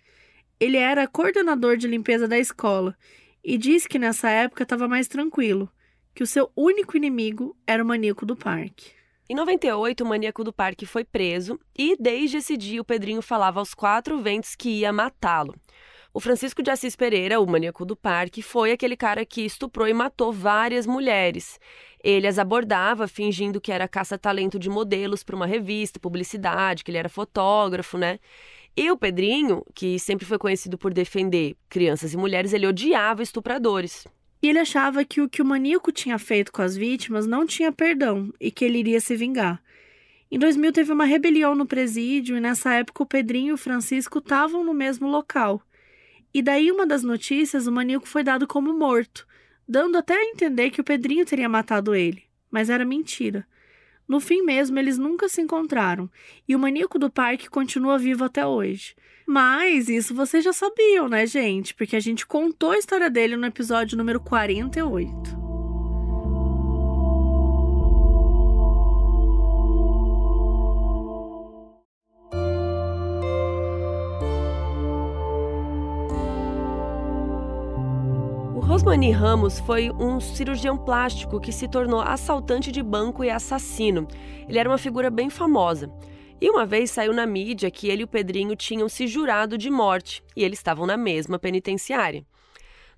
[0.59, 2.97] Ele era coordenador de limpeza da escola
[3.45, 5.71] e disse que nessa época estava mais tranquilo,
[6.15, 8.93] que o seu único inimigo era o maníaco do parque.
[9.31, 13.61] Em 98, o maníaco do parque foi preso e desde esse dia o Pedrinho falava
[13.61, 15.55] aos quatro ventos que ia matá-lo.
[16.19, 19.95] O Francisco de Assis Pereira, o maníaco do parque, foi aquele cara que estuprou e
[19.95, 21.61] matou várias mulheres.
[22.03, 26.99] Ele as abordava fingindo que era caça-talento de modelos para uma revista, publicidade, que ele
[26.99, 28.19] era fotógrafo, né?
[28.77, 34.05] E o Pedrinho, que sempre foi conhecido por defender crianças e mulheres, ele odiava estupradores.
[34.43, 37.71] E ele achava que o que o maníaco tinha feito com as vítimas não tinha
[37.71, 39.63] perdão e que ele iria se vingar.
[40.33, 44.19] Em 2000 teve uma rebelião no presídio e nessa época o Pedrinho e o Francisco
[44.19, 45.63] estavam no mesmo local.
[46.33, 49.27] E daí, uma das notícias, o maníaco foi dado como morto,
[49.67, 52.25] dando até a entender que o Pedrinho teria matado ele.
[52.51, 53.47] Mas era mentira.
[54.07, 56.11] No fim mesmo, eles nunca se encontraram,
[56.49, 58.95] e o maníaco do parque continua vivo até hoje.
[59.27, 61.75] Mas isso vocês já sabiam, né, gente?
[61.75, 65.48] Porque a gente contou a história dele no episódio número 48.
[78.89, 84.09] Rosmani Ramos foi um cirurgião plástico que se tornou assaltante de banco e assassino.
[84.49, 85.93] Ele era uma figura bem famosa.
[86.41, 89.69] E uma vez saiu na mídia que ele e o Pedrinho tinham se jurado de
[89.69, 92.25] morte e eles estavam na mesma penitenciária.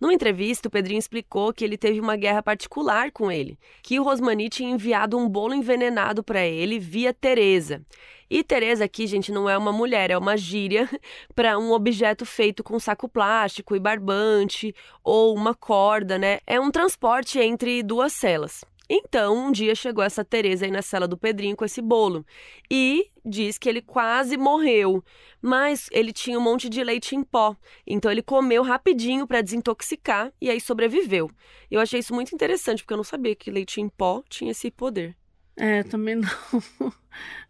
[0.01, 4.03] Numa entrevista, o Pedrinho explicou que ele teve uma guerra particular com ele, que o
[4.03, 7.85] Rosmani tinha enviado um bolo envenenado para ele via Teresa.
[8.31, 10.89] E Teresa aqui, gente, não é uma mulher, é uma gíria
[11.35, 16.39] para um objeto feito com saco plástico e barbante ou uma corda, né?
[16.47, 18.65] É um transporte entre duas celas.
[18.93, 22.27] Então, um dia chegou essa Teresa aí na cela do Pedrinho com esse bolo
[22.69, 25.05] e diz que ele quase morreu,
[25.41, 27.57] mas ele tinha um monte de leite em pó.
[27.87, 31.31] Então ele comeu rapidinho para desintoxicar e aí sobreviveu.
[31.71, 34.73] Eu achei isso muito interessante porque eu não sabia que leite em pó tinha esse
[34.73, 35.17] poder.
[35.57, 36.29] É, também não.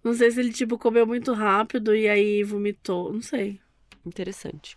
[0.02, 3.12] Não sei se ele, tipo, comeu muito rápido e aí vomitou.
[3.12, 3.60] Não sei.
[4.04, 4.76] Interessante.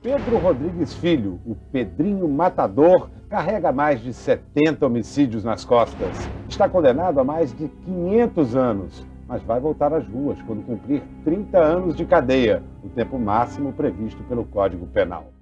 [0.00, 6.16] Pedro Rodrigues Filho, o Pedrinho Matador, carrega mais de 70 homicídios nas costas.
[6.48, 11.58] Está condenado a mais de 500 anos, mas vai voltar às ruas quando cumprir 30
[11.58, 15.32] anos de cadeia, o tempo máximo previsto pelo Código Penal.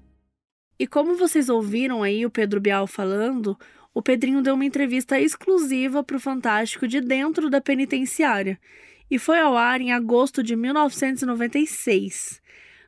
[0.79, 3.59] E como vocês ouviram aí o Pedro Bial falando,
[3.93, 8.59] o Pedrinho deu uma entrevista exclusiva para o Fantástico de dentro da penitenciária
[9.11, 12.41] e foi ao ar em agosto de 1996.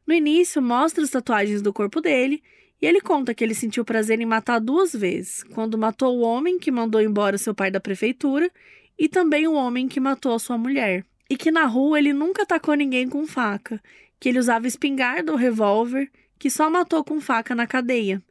[0.08, 2.42] No início, mostra as tatuagens do corpo dele
[2.80, 6.58] e ele conta que ele sentiu prazer em matar duas vezes: quando matou o homem
[6.58, 8.50] que mandou embora seu pai da prefeitura
[8.98, 11.04] e também o homem que matou a sua mulher.
[11.28, 13.78] E que na rua ele nunca atacou ninguém com faca,
[14.18, 18.22] que ele usava espingarda ou revólver, que só matou com faca na cadeia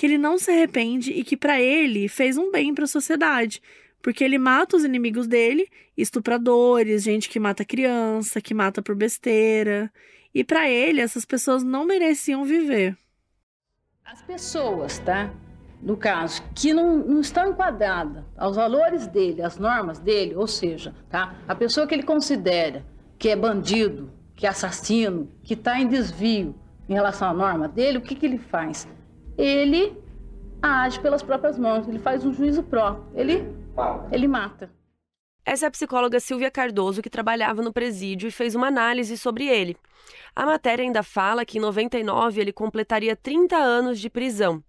[0.00, 3.60] que ele não se arrepende e que para ele fez um bem para a sociedade,
[4.00, 9.92] porque ele mata os inimigos dele, estupradores, gente que mata criança, que mata por besteira,
[10.34, 12.96] e para ele essas pessoas não mereciam viver.
[14.04, 15.30] As pessoas, tá?
[15.82, 20.94] no caso, que não, não estão enquadradas aos valores dele, às normas dele, ou seja,
[21.08, 21.34] tá?
[21.48, 22.84] a pessoa que ele considera
[23.18, 26.54] que é bandido, que é assassino, que está em desvio
[26.88, 28.86] em relação à norma dele, o que, que ele faz?
[29.38, 29.96] Ele
[30.62, 33.46] age pelas próprias mãos, ele faz um juízo próprio, ele,
[34.12, 34.70] ele mata.
[35.50, 39.48] Essa é a psicóloga Silvia Cardoso, que trabalhava no presídio e fez uma análise sobre
[39.48, 39.76] ele.
[40.32, 44.62] A matéria ainda fala que em 99 ele completaria 30 anos de prisão.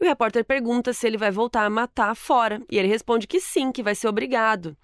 [0.00, 3.38] E o repórter pergunta se ele vai voltar a matar fora, e ele responde que
[3.40, 4.74] sim, que vai ser obrigado.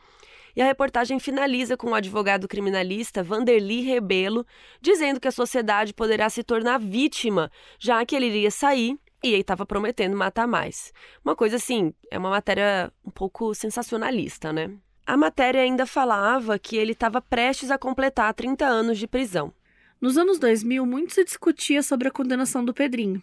[0.55, 4.45] E a reportagem finaliza com o advogado criminalista Vanderly Rebelo
[4.83, 9.41] dizendo que a sociedade poderá se tornar vítima, já que ele iria sair e ele
[9.41, 10.93] estava prometendo matar mais.
[11.25, 14.77] Uma coisa assim, é uma matéria um pouco sensacionalista, né?
[15.09, 19.55] A matéria ainda falava que ele estava prestes a completar 30 anos de prisão.
[19.99, 23.23] Nos anos 2000, muito se discutia sobre a condenação do Pedrinho.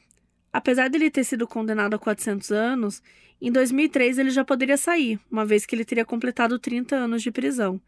[0.52, 3.04] Apesar dele ter sido condenado a 400 anos,
[3.40, 7.30] em 2003 ele já poderia sair, uma vez que ele teria completado 30 anos de
[7.30, 7.80] prisão.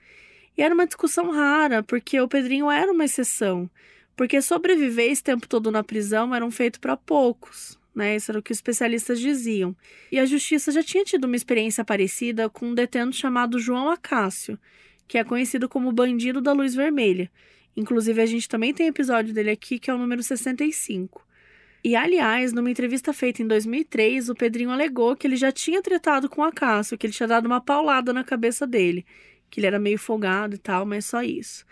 [0.56, 3.68] E era uma discussão rara, porque o Pedrinho era uma exceção,
[4.16, 7.80] porque sobreviver esse tempo todo na prisão era um feito para poucos.
[7.98, 8.16] Né?
[8.16, 9.76] Isso era o que os especialistas diziam.
[10.12, 14.60] E a justiça já tinha tido uma experiência parecida com um detento chamado João Acácio,
[15.08, 17.28] que é conhecido como bandido da luz vermelha.
[17.76, 21.26] Inclusive, a gente também tem episódio dele aqui, que é o número 65.
[21.84, 26.30] E, aliás, numa entrevista feita em 2003, o Pedrinho alegou que ele já tinha tretado
[26.30, 29.08] com o Acácio, que ele tinha dado uma paulada na cabeça dele,
[29.50, 31.66] que ele era meio folgado e tal, mas só isso.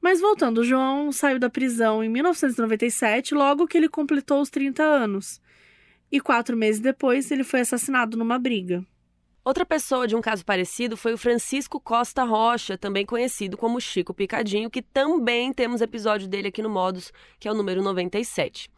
[0.00, 4.80] Mas voltando, o João saiu da prisão em 1997, logo que ele completou os 30
[4.84, 5.44] anos
[6.10, 8.84] e quatro meses depois ele foi assassinado numa briga.
[9.44, 14.12] Outra pessoa de um caso parecido foi o Francisco Costa Rocha, também conhecido como Chico
[14.12, 18.68] Picadinho, que também temos episódio dele aqui no Modus, que é o número 97.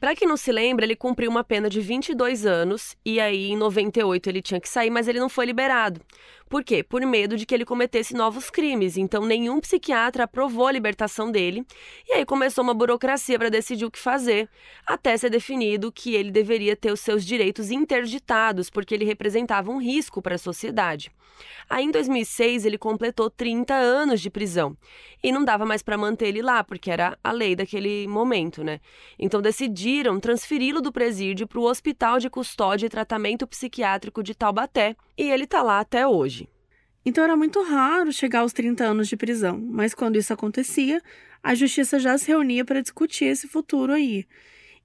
[0.00, 3.56] Para quem não se lembra, ele cumpriu uma pena de 22 anos e aí em
[3.56, 6.00] 98 ele tinha que sair, mas ele não foi liberado.
[6.48, 6.82] Por quê?
[6.82, 8.96] Por medo de que ele cometesse novos crimes.
[8.96, 11.66] Então nenhum psiquiatra aprovou a libertação dele.
[12.06, 14.48] E aí começou uma burocracia para decidir o que fazer,
[14.86, 19.78] até ser definido que ele deveria ter os seus direitos interditados, porque ele representava um
[19.78, 21.10] risco para a sociedade.
[21.68, 24.76] Aí em 2006 ele completou 30 anos de prisão
[25.22, 28.80] e não dava mais para manter ele lá, porque era a lei daquele momento, né?
[29.18, 34.96] Então decidiram transferi-lo do presídio para o Hospital de Custódia e Tratamento Psiquiátrico de Taubaté,
[35.16, 36.48] e ele está lá até hoje.
[37.04, 41.00] Então era muito raro chegar aos 30 anos de prisão, mas quando isso acontecia,
[41.42, 44.26] a justiça já se reunia para discutir esse futuro aí.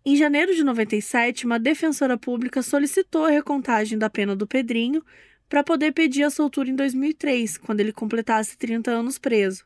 [0.06, 5.04] Em janeiro de 97, uma defensora pública solicitou a recontagem da pena do Pedrinho
[5.50, 9.66] para poder pedir a soltura em 2003, quando ele completasse 30 anos preso.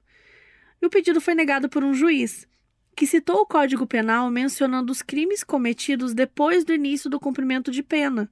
[0.81, 2.47] E o pedido foi negado por um juiz,
[2.95, 7.83] que citou o Código Penal mencionando os crimes cometidos depois do início do cumprimento de
[7.83, 8.31] pena,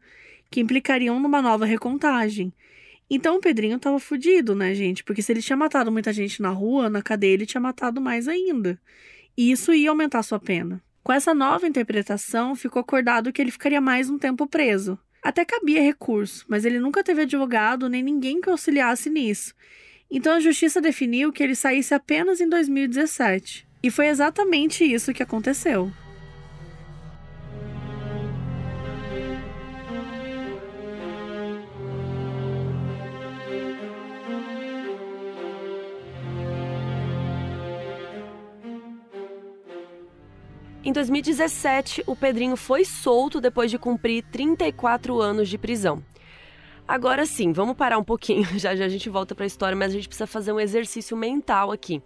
[0.54, 2.54] que implicariam numa nova recontagem.
[3.10, 5.04] Então o Pedrinho tava fudido, né, gente?
[5.04, 8.28] Porque se ele tinha matado muita gente na rua, na cadeia ele tinha matado mais
[8.28, 8.80] ainda.
[9.36, 10.80] E isso ia aumentar sua pena.
[11.04, 14.96] Com essa nova interpretação, ficou acordado que ele ficaria mais um tempo preso.
[15.24, 19.56] Até cabia recurso, mas ele nunca teve advogado nem ninguém que auxiliasse nisso.
[20.12, 23.68] Então a justiça definiu que ele saísse apenas em 2017.
[23.82, 25.92] E foi exatamente isso que aconteceu.
[40.86, 46.04] Em 2017, o Pedrinho foi solto depois de cumprir 34 anos de prisão.
[46.86, 48.44] Agora sim, vamos parar um pouquinho.
[48.60, 51.16] Já já a gente volta para a história, mas a gente precisa fazer um exercício
[51.16, 52.04] mental aqui.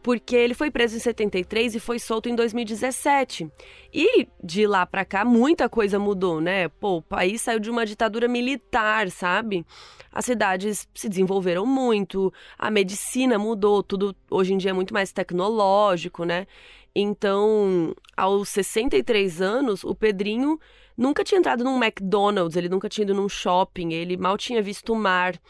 [0.00, 3.50] Porque ele foi preso em 73 e foi solto em 2017.
[3.92, 6.68] E de lá para cá muita coisa mudou, né?
[6.68, 9.66] Pô, o país saiu de uma ditadura militar, sabe?
[10.12, 15.10] As cidades se desenvolveram muito, a medicina mudou, tudo hoje em dia é muito mais
[15.12, 16.46] tecnológico, né?
[16.94, 20.58] Então, aos 63 anos, o Pedrinho
[20.96, 24.92] nunca tinha entrado num McDonald's, ele nunca tinha ido num shopping, ele mal tinha visto
[24.92, 25.40] o mar.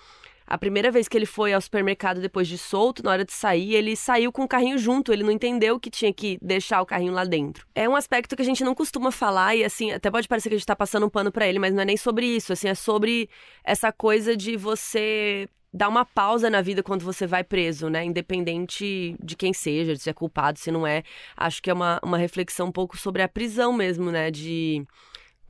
[0.47, 3.75] A primeira vez que ele foi ao supermercado depois de solto, na hora de sair,
[3.75, 7.13] ele saiu com o carrinho junto, ele não entendeu que tinha que deixar o carrinho
[7.13, 7.67] lá dentro.
[7.75, 10.55] É um aspecto que a gente não costuma falar e assim, até pode parecer que
[10.55, 12.69] a gente tá passando um pano para ele, mas não é nem sobre isso, assim,
[12.69, 13.31] é sobre
[13.65, 18.05] essa coisa de você dar uma pausa na vida quando você vai preso, né?
[18.05, 21.03] Independente de quem seja, se é culpado, se não é.
[21.37, 24.31] Acho que é uma, uma reflexão um pouco sobre a prisão mesmo, né?
[24.31, 24.87] De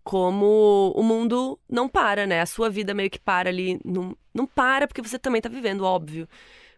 [0.05, 2.41] como o mundo não para, né?
[2.41, 3.81] A sua vida meio que para ali.
[3.85, 6.29] Não, não para porque você também tá vivendo, óbvio.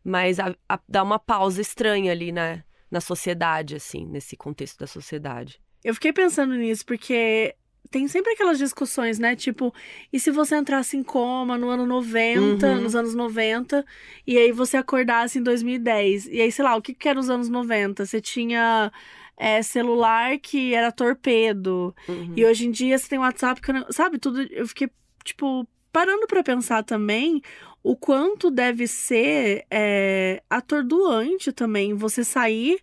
[0.03, 2.64] Mas a, a, dá uma pausa estranha ali, né?
[2.90, 5.61] Na sociedade, assim, nesse contexto da sociedade.
[5.82, 7.55] Eu fiquei pensando nisso porque
[7.91, 9.37] tem sempre aquelas discussões, né?
[9.37, 9.72] Tipo,
[10.12, 12.80] e se você entrasse em coma no ano 90, Uhum.
[12.82, 13.85] nos anos 90,
[14.26, 16.26] e aí você acordasse em 2010?
[16.26, 18.05] E aí, sei lá, o que que era nos anos 90?
[18.07, 18.91] Você tinha
[19.37, 21.95] é, celular que era torpedo.
[22.09, 22.32] Uhum.
[22.37, 24.89] E hoje em dia você tem WhatsApp que não- sabe tudo, eu fiquei
[25.24, 27.41] tipo parando pra pensar também
[27.82, 32.78] o quanto deve ser é, atordoante também você sair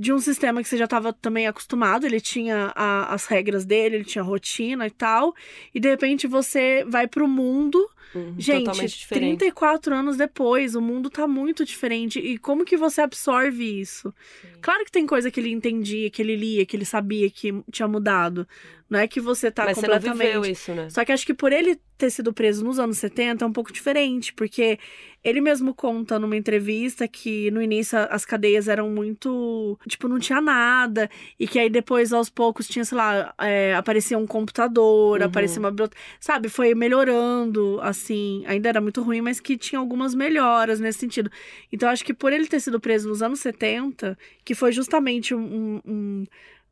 [0.00, 3.96] de um sistema que você já estava também acostumado, ele tinha a- as regras dele,
[3.96, 5.34] ele tinha rotina e tal,
[5.74, 7.78] e de repente você vai pro mundo
[8.12, 8.34] Uhum.
[8.36, 9.36] Gente, Totalmente diferente.
[9.38, 12.18] 34 anos depois, o mundo tá muito diferente.
[12.18, 14.12] E como que você absorve isso?
[14.60, 17.86] Claro que tem coisa que ele entendia, que ele lia, que ele sabia que tinha
[17.86, 18.48] mudado.
[18.88, 20.26] Não é que você tá Mas você não completamente.
[20.26, 20.90] viveu isso, né?
[20.90, 23.72] Só que acho que por ele ter sido preso nos anos 70 é um pouco
[23.72, 24.78] diferente, porque
[25.22, 29.78] ele mesmo conta numa entrevista que no início as cadeias eram muito.
[29.86, 34.16] Tipo, não tinha nada, e que aí depois aos poucos tinha, sei lá, é, aparecia
[34.18, 35.26] um computador, Uhum.
[35.26, 35.70] aparecia uma.
[35.70, 38.42] biblioteca, Sabe, foi melhorando, assim.
[38.46, 41.30] Ainda era muito ruim, mas que tinha algumas melhoras nesse sentido.
[41.72, 45.80] Então acho que por ele ter sido preso nos anos 70, que foi justamente um-
[45.86, 46.26] um-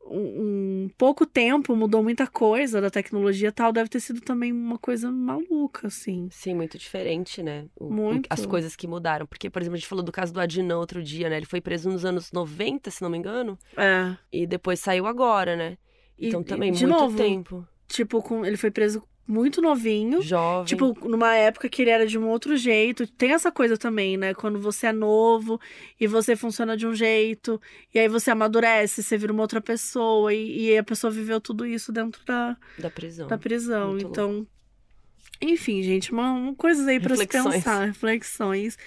[0.05, 4.77] um, um pouco tempo, mudou muita coisa da tecnologia tal, deve ter sido também uma
[4.77, 6.27] coisa maluca, assim.
[6.31, 7.67] Sim, muito diferente, né?
[7.79, 8.27] O- Muito.
[8.29, 9.25] As coisas que mudaram.
[9.27, 11.37] Porque, por exemplo, a gente falou do caso do Adnan outro dia, né?
[11.37, 13.57] Ele foi preso nos anos 90, se não me engano.
[13.77, 14.15] É.
[14.31, 15.77] E depois saiu agora, né?
[16.17, 17.67] Então também e, de muito novo, tempo.
[17.87, 20.23] Tipo, com, ele foi preso muito novinho.
[20.23, 20.65] Jovem.
[20.65, 23.05] Tipo, numa época que ele era de um outro jeito.
[23.05, 24.33] Tem essa coisa também, né?
[24.33, 25.61] Quando você é novo
[25.99, 27.61] e você funciona de um jeito,
[27.93, 31.63] e aí você amadurece, você vira uma outra pessoa, e, e a pessoa viveu tudo
[31.63, 33.27] isso dentro da, da prisão.
[33.27, 33.91] da prisão.
[33.91, 34.47] Muito então.
[35.39, 38.77] Enfim, gente, uma, uma coisas aí pra se pensar, reflexões.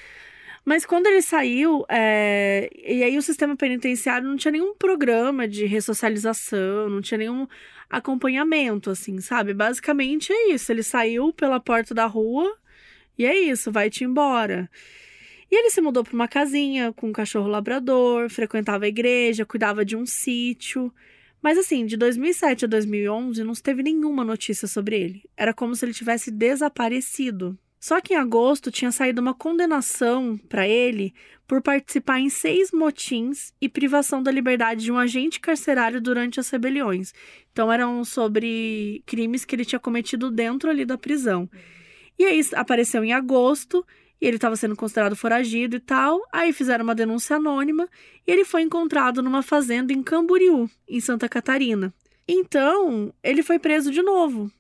[0.64, 5.66] Mas quando ele saiu, é, e aí o sistema penitenciário não tinha nenhum programa de
[5.66, 7.48] ressocialização, não tinha nenhum
[7.92, 9.52] acompanhamento, assim, sabe?
[9.52, 10.72] Basicamente é isso.
[10.72, 12.56] Ele saiu pela porta da rua
[13.18, 14.70] e é isso, vai-te embora.
[15.50, 19.84] E ele se mudou para uma casinha com um cachorro labrador, frequentava a igreja, cuidava
[19.84, 20.90] de um sítio.
[21.42, 25.22] Mas assim, de 2007 a 2011 não se teve nenhuma notícia sobre ele.
[25.36, 27.58] Era como se ele tivesse desaparecido.
[27.82, 31.12] Só que em agosto tinha saído uma condenação para ele
[31.48, 36.48] por participar em seis motins e privação da liberdade de um agente carcerário durante as
[36.48, 37.12] rebeliões.
[37.50, 41.50] Então eram sobre crimes que ele tinha cometido dentro ali da prisão.
[42.16, 43.84] E aí apareceu em agosto
[44.20, 46.20] e ele estava sendo considerado foragido e tal.
[46.32, 47.88] Aí fizeram uma denúncia anônima
[48.24, 51.92] e ele foi encontrado numa fazenda em Camboriú, em Santa Catarina.
[52.28, 54.52] Então, ele foi preso de novo.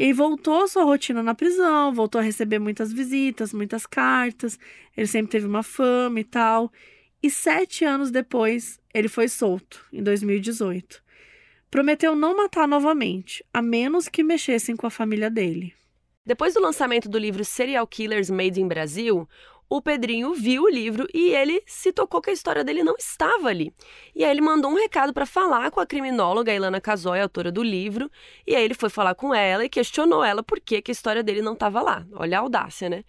[0.00, 4.58] E aí voltou sua rotina na prisão, voltou a receber muitas visitas, muitas cartas.
[4.96, 6.72] Ele sempre teve uma fama e tal.
[7.22, 11.02] E sete anos depois, ele foi solto, em 2018.
[11.70, 15.74] Prometeu não matar novamente, a menos que mexessem com a família dele.
[16.24, 19.28] Depois do lançamento do livro Serial Killers Made in Brasil,
[19.70, 23.48] o Pedrinho viu o livro e ele se tocou que a história dele não estava
[23.48, 23.72] ali.
[24.16, 27.62] E aí ele mandou um recado para falar com a criminóloga Ilana Casoy, autora do
[27.62, 28.10] livro,
[28.44, 31.22] e aí ele foi falar com ela e questionou ela por que, que a história
[31.22, 32.04] dele não estava lá.
[32.14, 33.04] Olha a audácia, né?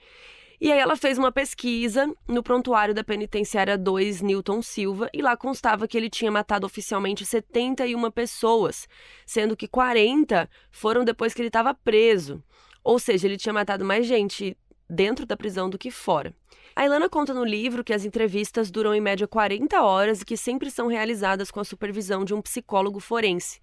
[0.61, 5.35] E aí ela fez uma pesquisa no prontuário da penitenciária 2 Newton Silva e lá
[5.35, 8.87] constava que ele tinha matado oficialmente 71 pessoas,
[9.25, 12.43] sendo que 40 foram depois que ele estava preso.
[12.83, 14.55] Ou seja, ele tinha matado mais gente
[14.91, 16.33] dentro da prisão do que fora.
[16.75, 20.37] A Ilana conta no livro que as entrevistas duram em média 40 horas e que
[20.37, 23.59] sempre são realizadas com a supervisão de um psicólogo forense.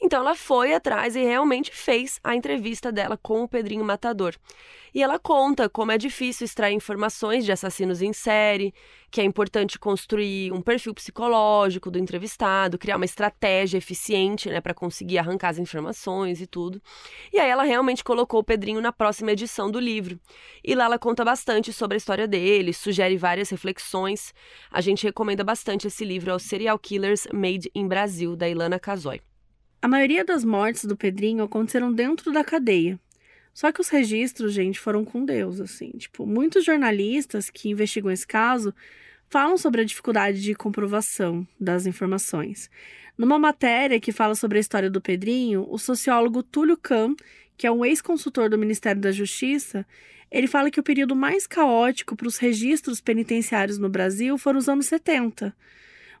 [0.00, 4.36] Então ela foi atrás e realmente fez a entrevista dela com o Pedrinho Matador.
[4.94, 8.74] E ela conta como é difícil extrair informações de assassinos em série,
[9.10, 14.74] que é importante construir um perfil psicológico do entrevistado, criar uma estratégia eficiente, né, para
[14.74, 16.80] conseguir arrancar as informações e tudo.
[17.32, 20.18] E aí ela realmente colocou o Pedrinho na próxima edição do livro.
[20.62, 24.34] E lá ela conta bastante sobre a história dele, sugere várias reflexões.
[24.70, 28.78] A gente recomenda bastante esse livro, é o Serial Killers Made in Brasil, da Ilana
[28.78, 29.20] Casoy.
[29.80, 33.00] A maioria das mortes do Pedrinho aconteceram dentro da cadeia.
[33.54, 35.90] Só que os registros, gente, foram com Deus, assim.
[35.90, 38.74] Tipo, muitos jornalistas que investigam esse caso
[39.28, 42.70] falam sobre a dificuldade de comprovação das informações.
[43.16, 47.14] Numa matéria que fala sobre a história do Pedrinho, o sociólogo Túlio Kahn,
[47.56, 49.86] que é um ex-consultor do Ministério da Justiça,
[50.32, 54.68] ele fala que o período mais caótico para os registros penitenciários no Brasil foram os
[54.68, 55.54] anos 70.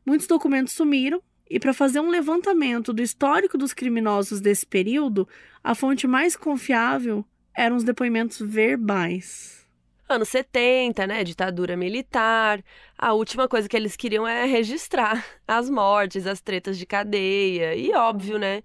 [0.04, 5.26] Muitos documentos sumiram e para fazer um levantamento do histórico dos criminosos desse período,
[5.64, 9.66] a fonte mais confiável eram os depoimentos verbais.
[10.08, 11.24] Anos 70, né?
[11.24, 12.62] Ditadura militar.
[12.98, 17.74] A última coisa que eles queriam é registrar as mortes, as tretas de cadeia.
[17.74, 18.62] E óbvio, né?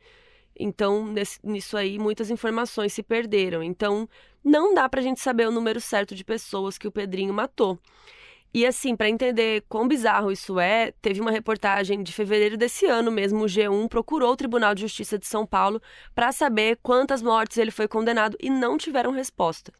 [0.59, 3.61] Então, nesse, nisso aí, muitas informações se perderam.
[3.63, 4.07] Então,
[4.43, 7.79] não dá pra gente saber o número certo de pessoas que o Pedrinho matou.
[8.53, 13.11] E assim, para entender quão bizarro isso é, teve uma reportagem de fevereiro desse ano
[13.11, 15.81] mesmo, o G1 procurou o Tribunal de Justiça de São Paulo
[16.15, 19.71] para saber quantas mortes ele foi condenado e não tiveram resposta.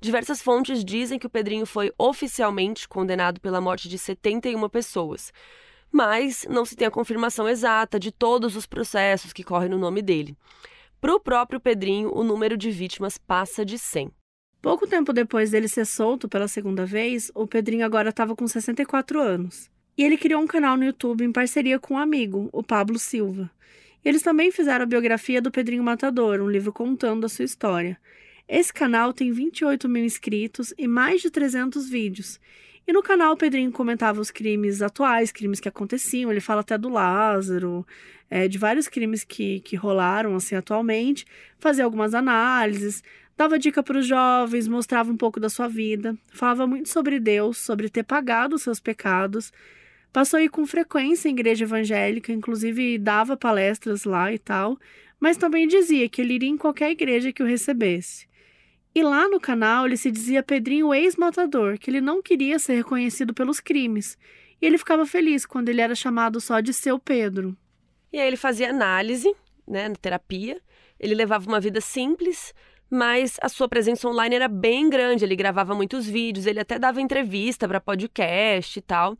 [0.00, 5.32] Diversas fontes dizem que o Pedrinho foi oficialmente condenado pela morte de 71 pessoas,
[5.92, 10.02] mas não se tem a confirmação exata de todos os processos que correm no nome
[10.02, 10.36] dele.
[11.00, 14.10] Para o próprio Pedrinho, o número de vítimas passa de 100.
[14.60, 19.18] Pouco tempo depois dele ser solto pela segunda vez, o Pedrinho agora estava com 64
[19.18, 19.70] anos.
[19.96, 23.50] E ele criou um canal no YouTube em parceria com um amigo, o Pablo Silva.
[24.04, 27.98] E eles também fizeram a biografia do Pedrinho Matador, um livro contando a sua história.
[28.46, 32.40] Esse canal tem 28 mil inscritos e mais de 300 vídeos.
[32.90, 36.76] E no canal o Pedrinho comentava os crimes atuais, crimes que aconteciam, ele fala até
[36.76, 37.86] do Lázaro,
[38.28, 41.24] é, de vários crimes que, que rolaram assim atualmente,
[41.60, 43.00] fazia algumas análises,
[43.36, 47.58] Dava dica para os jovens, mostrava um pouco da sua vida, falava muito sobre Deus,
[47.58, 49.52] sobre ter pagado os seus pecados.
[50.12, 54.76] Passou a ir com frequência em igreja evangélica, inclusive dava palestras lá e tal,
[55.20, 58.26] mas também dizia que ele iria em qualquer igreja que o recebesse.
[58.94, 63.32] E lá no canal ele se dizia Pedrinho ex-matador, que ele não queria ser reconhecido
[63.32, 64.18] pelos crimes.
[64.60, 67.56] E ele ficava feliz quando ele era chamado só de seu Pedro.
[68.12, 69.32] E aí ele fazia análise,
[69.66, 70.60] né, na terapia.
[70.98, 72.52] Ele levava uma vida simples,
[72.90, 75.24] mas a sua presença online era bem grande.
[75.24, 79.16] Ele gravava muitos vídeos, ele até dava entrevista para podcast e tal.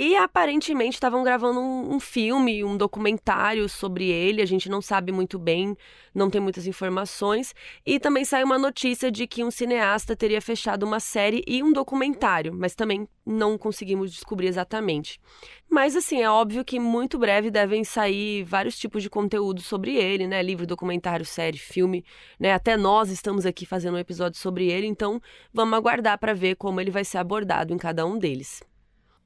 [0.00, 4.40] E aparentemente estavam gravando um, um, filme, um documentário sobre ele.
[4.40, 5.76] A gente não sabe muito bem,
[6.14, 7.52] não tem muitas informações.
[7.84, 11.72] E também saiu uma notícia de que um cineasta teria fechado uma série e um
[11.72, 15.20] documentário, mas também não conseguimos descobrir exatamente.
[15.68, 20.28] Mas assim, é óbvio que muito breve devem sair vários tipos de conteúdo sobre ele,
[20.28, 20.40] né?
[20.40, 22.04] Livro, documentário, série, filme,
[22.38, 22.52] né?
[22.52, 25.20] Até nós estamos aqui fazendo um episódio sobre ele, então
[25.52, 28.62] vamos aguardar para ver como ele vai ser abordado em cada um deles.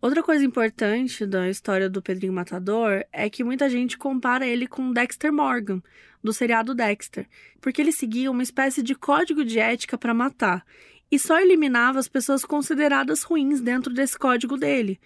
[0.02, 4.92] Outra coisa importante da história do Pedrinho Matador é que muita gente compara ele com
[4.92, 5.80] Dexter Morgan,
[6.20, 7.24] do seriado Dexter,
[7.60, 10.66] porque ele seguia uma espécie de código de ética para matar
[11.08, 15.00] e só eliminava as pessoas consideradas ruins dentro desse código dele.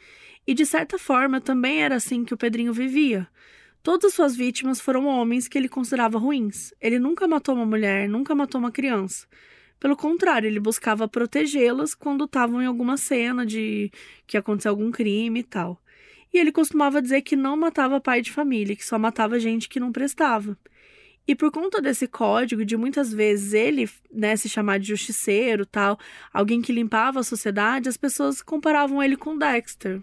[0.47, 3.29] E de certa forma também era assim que o Pedrinho vivia.
[3.83, 6.73] Todas as suas vítimas foram homens que ele considerava ruins.
[6.81, 9.27] Ele nunca matou uma mulher, nunca matou uma criança.
[9.79, 13.91] Pelo contrário, ele buscava protegê-las quando estavam em alguma cena de
[14.27, 15.81] que aconteceu algum crime e tal.
[16.33, 19.81] E ele costumava dizer que não matava pai de família, que só matava gente que
[19.81, 20.57] não prestava.
[21.29, 25.99] E por conta desse código, de muitas vezes ele né, se chamar de justiceiro, tal,
[26.33, 30.01] alguém que limpava a sociedade, as pessoas comparavam ele com Dexter.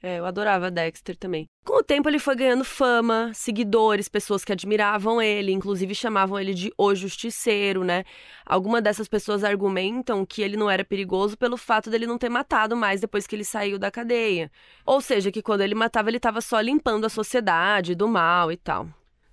[0.00, 1.48] É, eu adorava Dexter também.
[1.64, 6.54] Com o tempo ele foi ganhando fama, seguidores, pessoas que admiravam ele, inclusive chamavam ele
[6.54, 8.04] de o justiceiro, né?
[8.46, 12.76] Algumas dessas pessoas argumentam que ele não era perigoso pelo fato dele não ter matado
[12.76, 14.50] mais depois que ele saiu da cadeia.
[14.86, 18.56] Ou seja, que quando ele matava ele estava só limpando a sociedade do mal e
[18.56, 18.88] tal.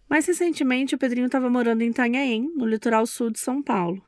[0.09, 4.03] Mais recentemente, o Pedrinho estava morando em Itanhaém, no litoral sul de São Paulo.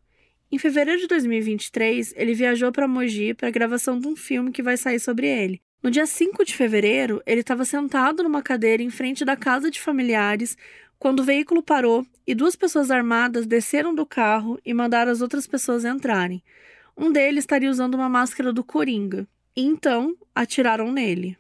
[0.51, 4.63] Em fevereiro de 2023, ele viajou para Mogi para a gravação de um filme que
[4.63, 5.61] vai sair sobre ele.
[5.81, 9.79] No dia 5 de fevereiro, ele estava sentado numa cadeira em frente da casa de
[9.79, 10.57] familiares
[10.97, 15.45] quando o veículo parou e duas pessoas armadas desceram do carro e mandaram as outras
[15.45, 16.43] pessoas entrarem.
[16.97, 19.27] Um deles estaria usando uma máscara do Coringa.
[19.55, 21.37] E então atiraram nele.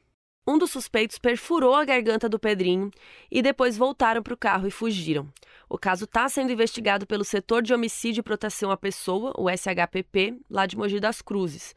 [0.47, 2.91] Um dos suspeitos perfurou a garganta do Pedrinho
[3.29, 5.27] e depois voltaram para o carro e fugiram.
[5.67, 10.39] O caso está sendo investigado pelo setor de homicídio e proteção à pessoa, o SHPP,
[10.49, 11.75] lá de Mogi das Cruzes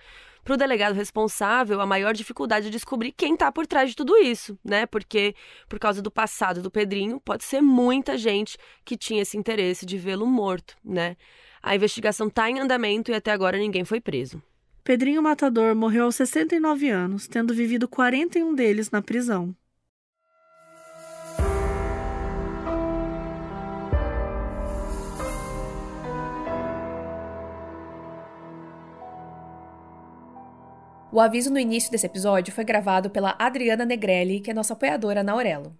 [0.51, 4.16] para o delegado responsável a maior dificuldade de descobrir quem está por trás de tudo
[4.16, 4.84] isso, né?
[4.84, 5.32] Porque,
[5.68, 9.96] por causa do passado do Pedrinho, pode ser muita gente que tinha esse interesse de
[9.96, 11.16] vê-lo morto, né?
[11.62, 14.42] A investigação está em andamento e até agora ninguém foi preso.
[14.82, 19.55] Pedrinho Matador morreu aos 69 anos, tendo vivido 41 deles na prisão.
[31.12, 35.24] O aviso no início desse episódio foi gravado pela Adriana Negrelli, que é nossa apoiadora
[35.24, 35.76] na Aurelo.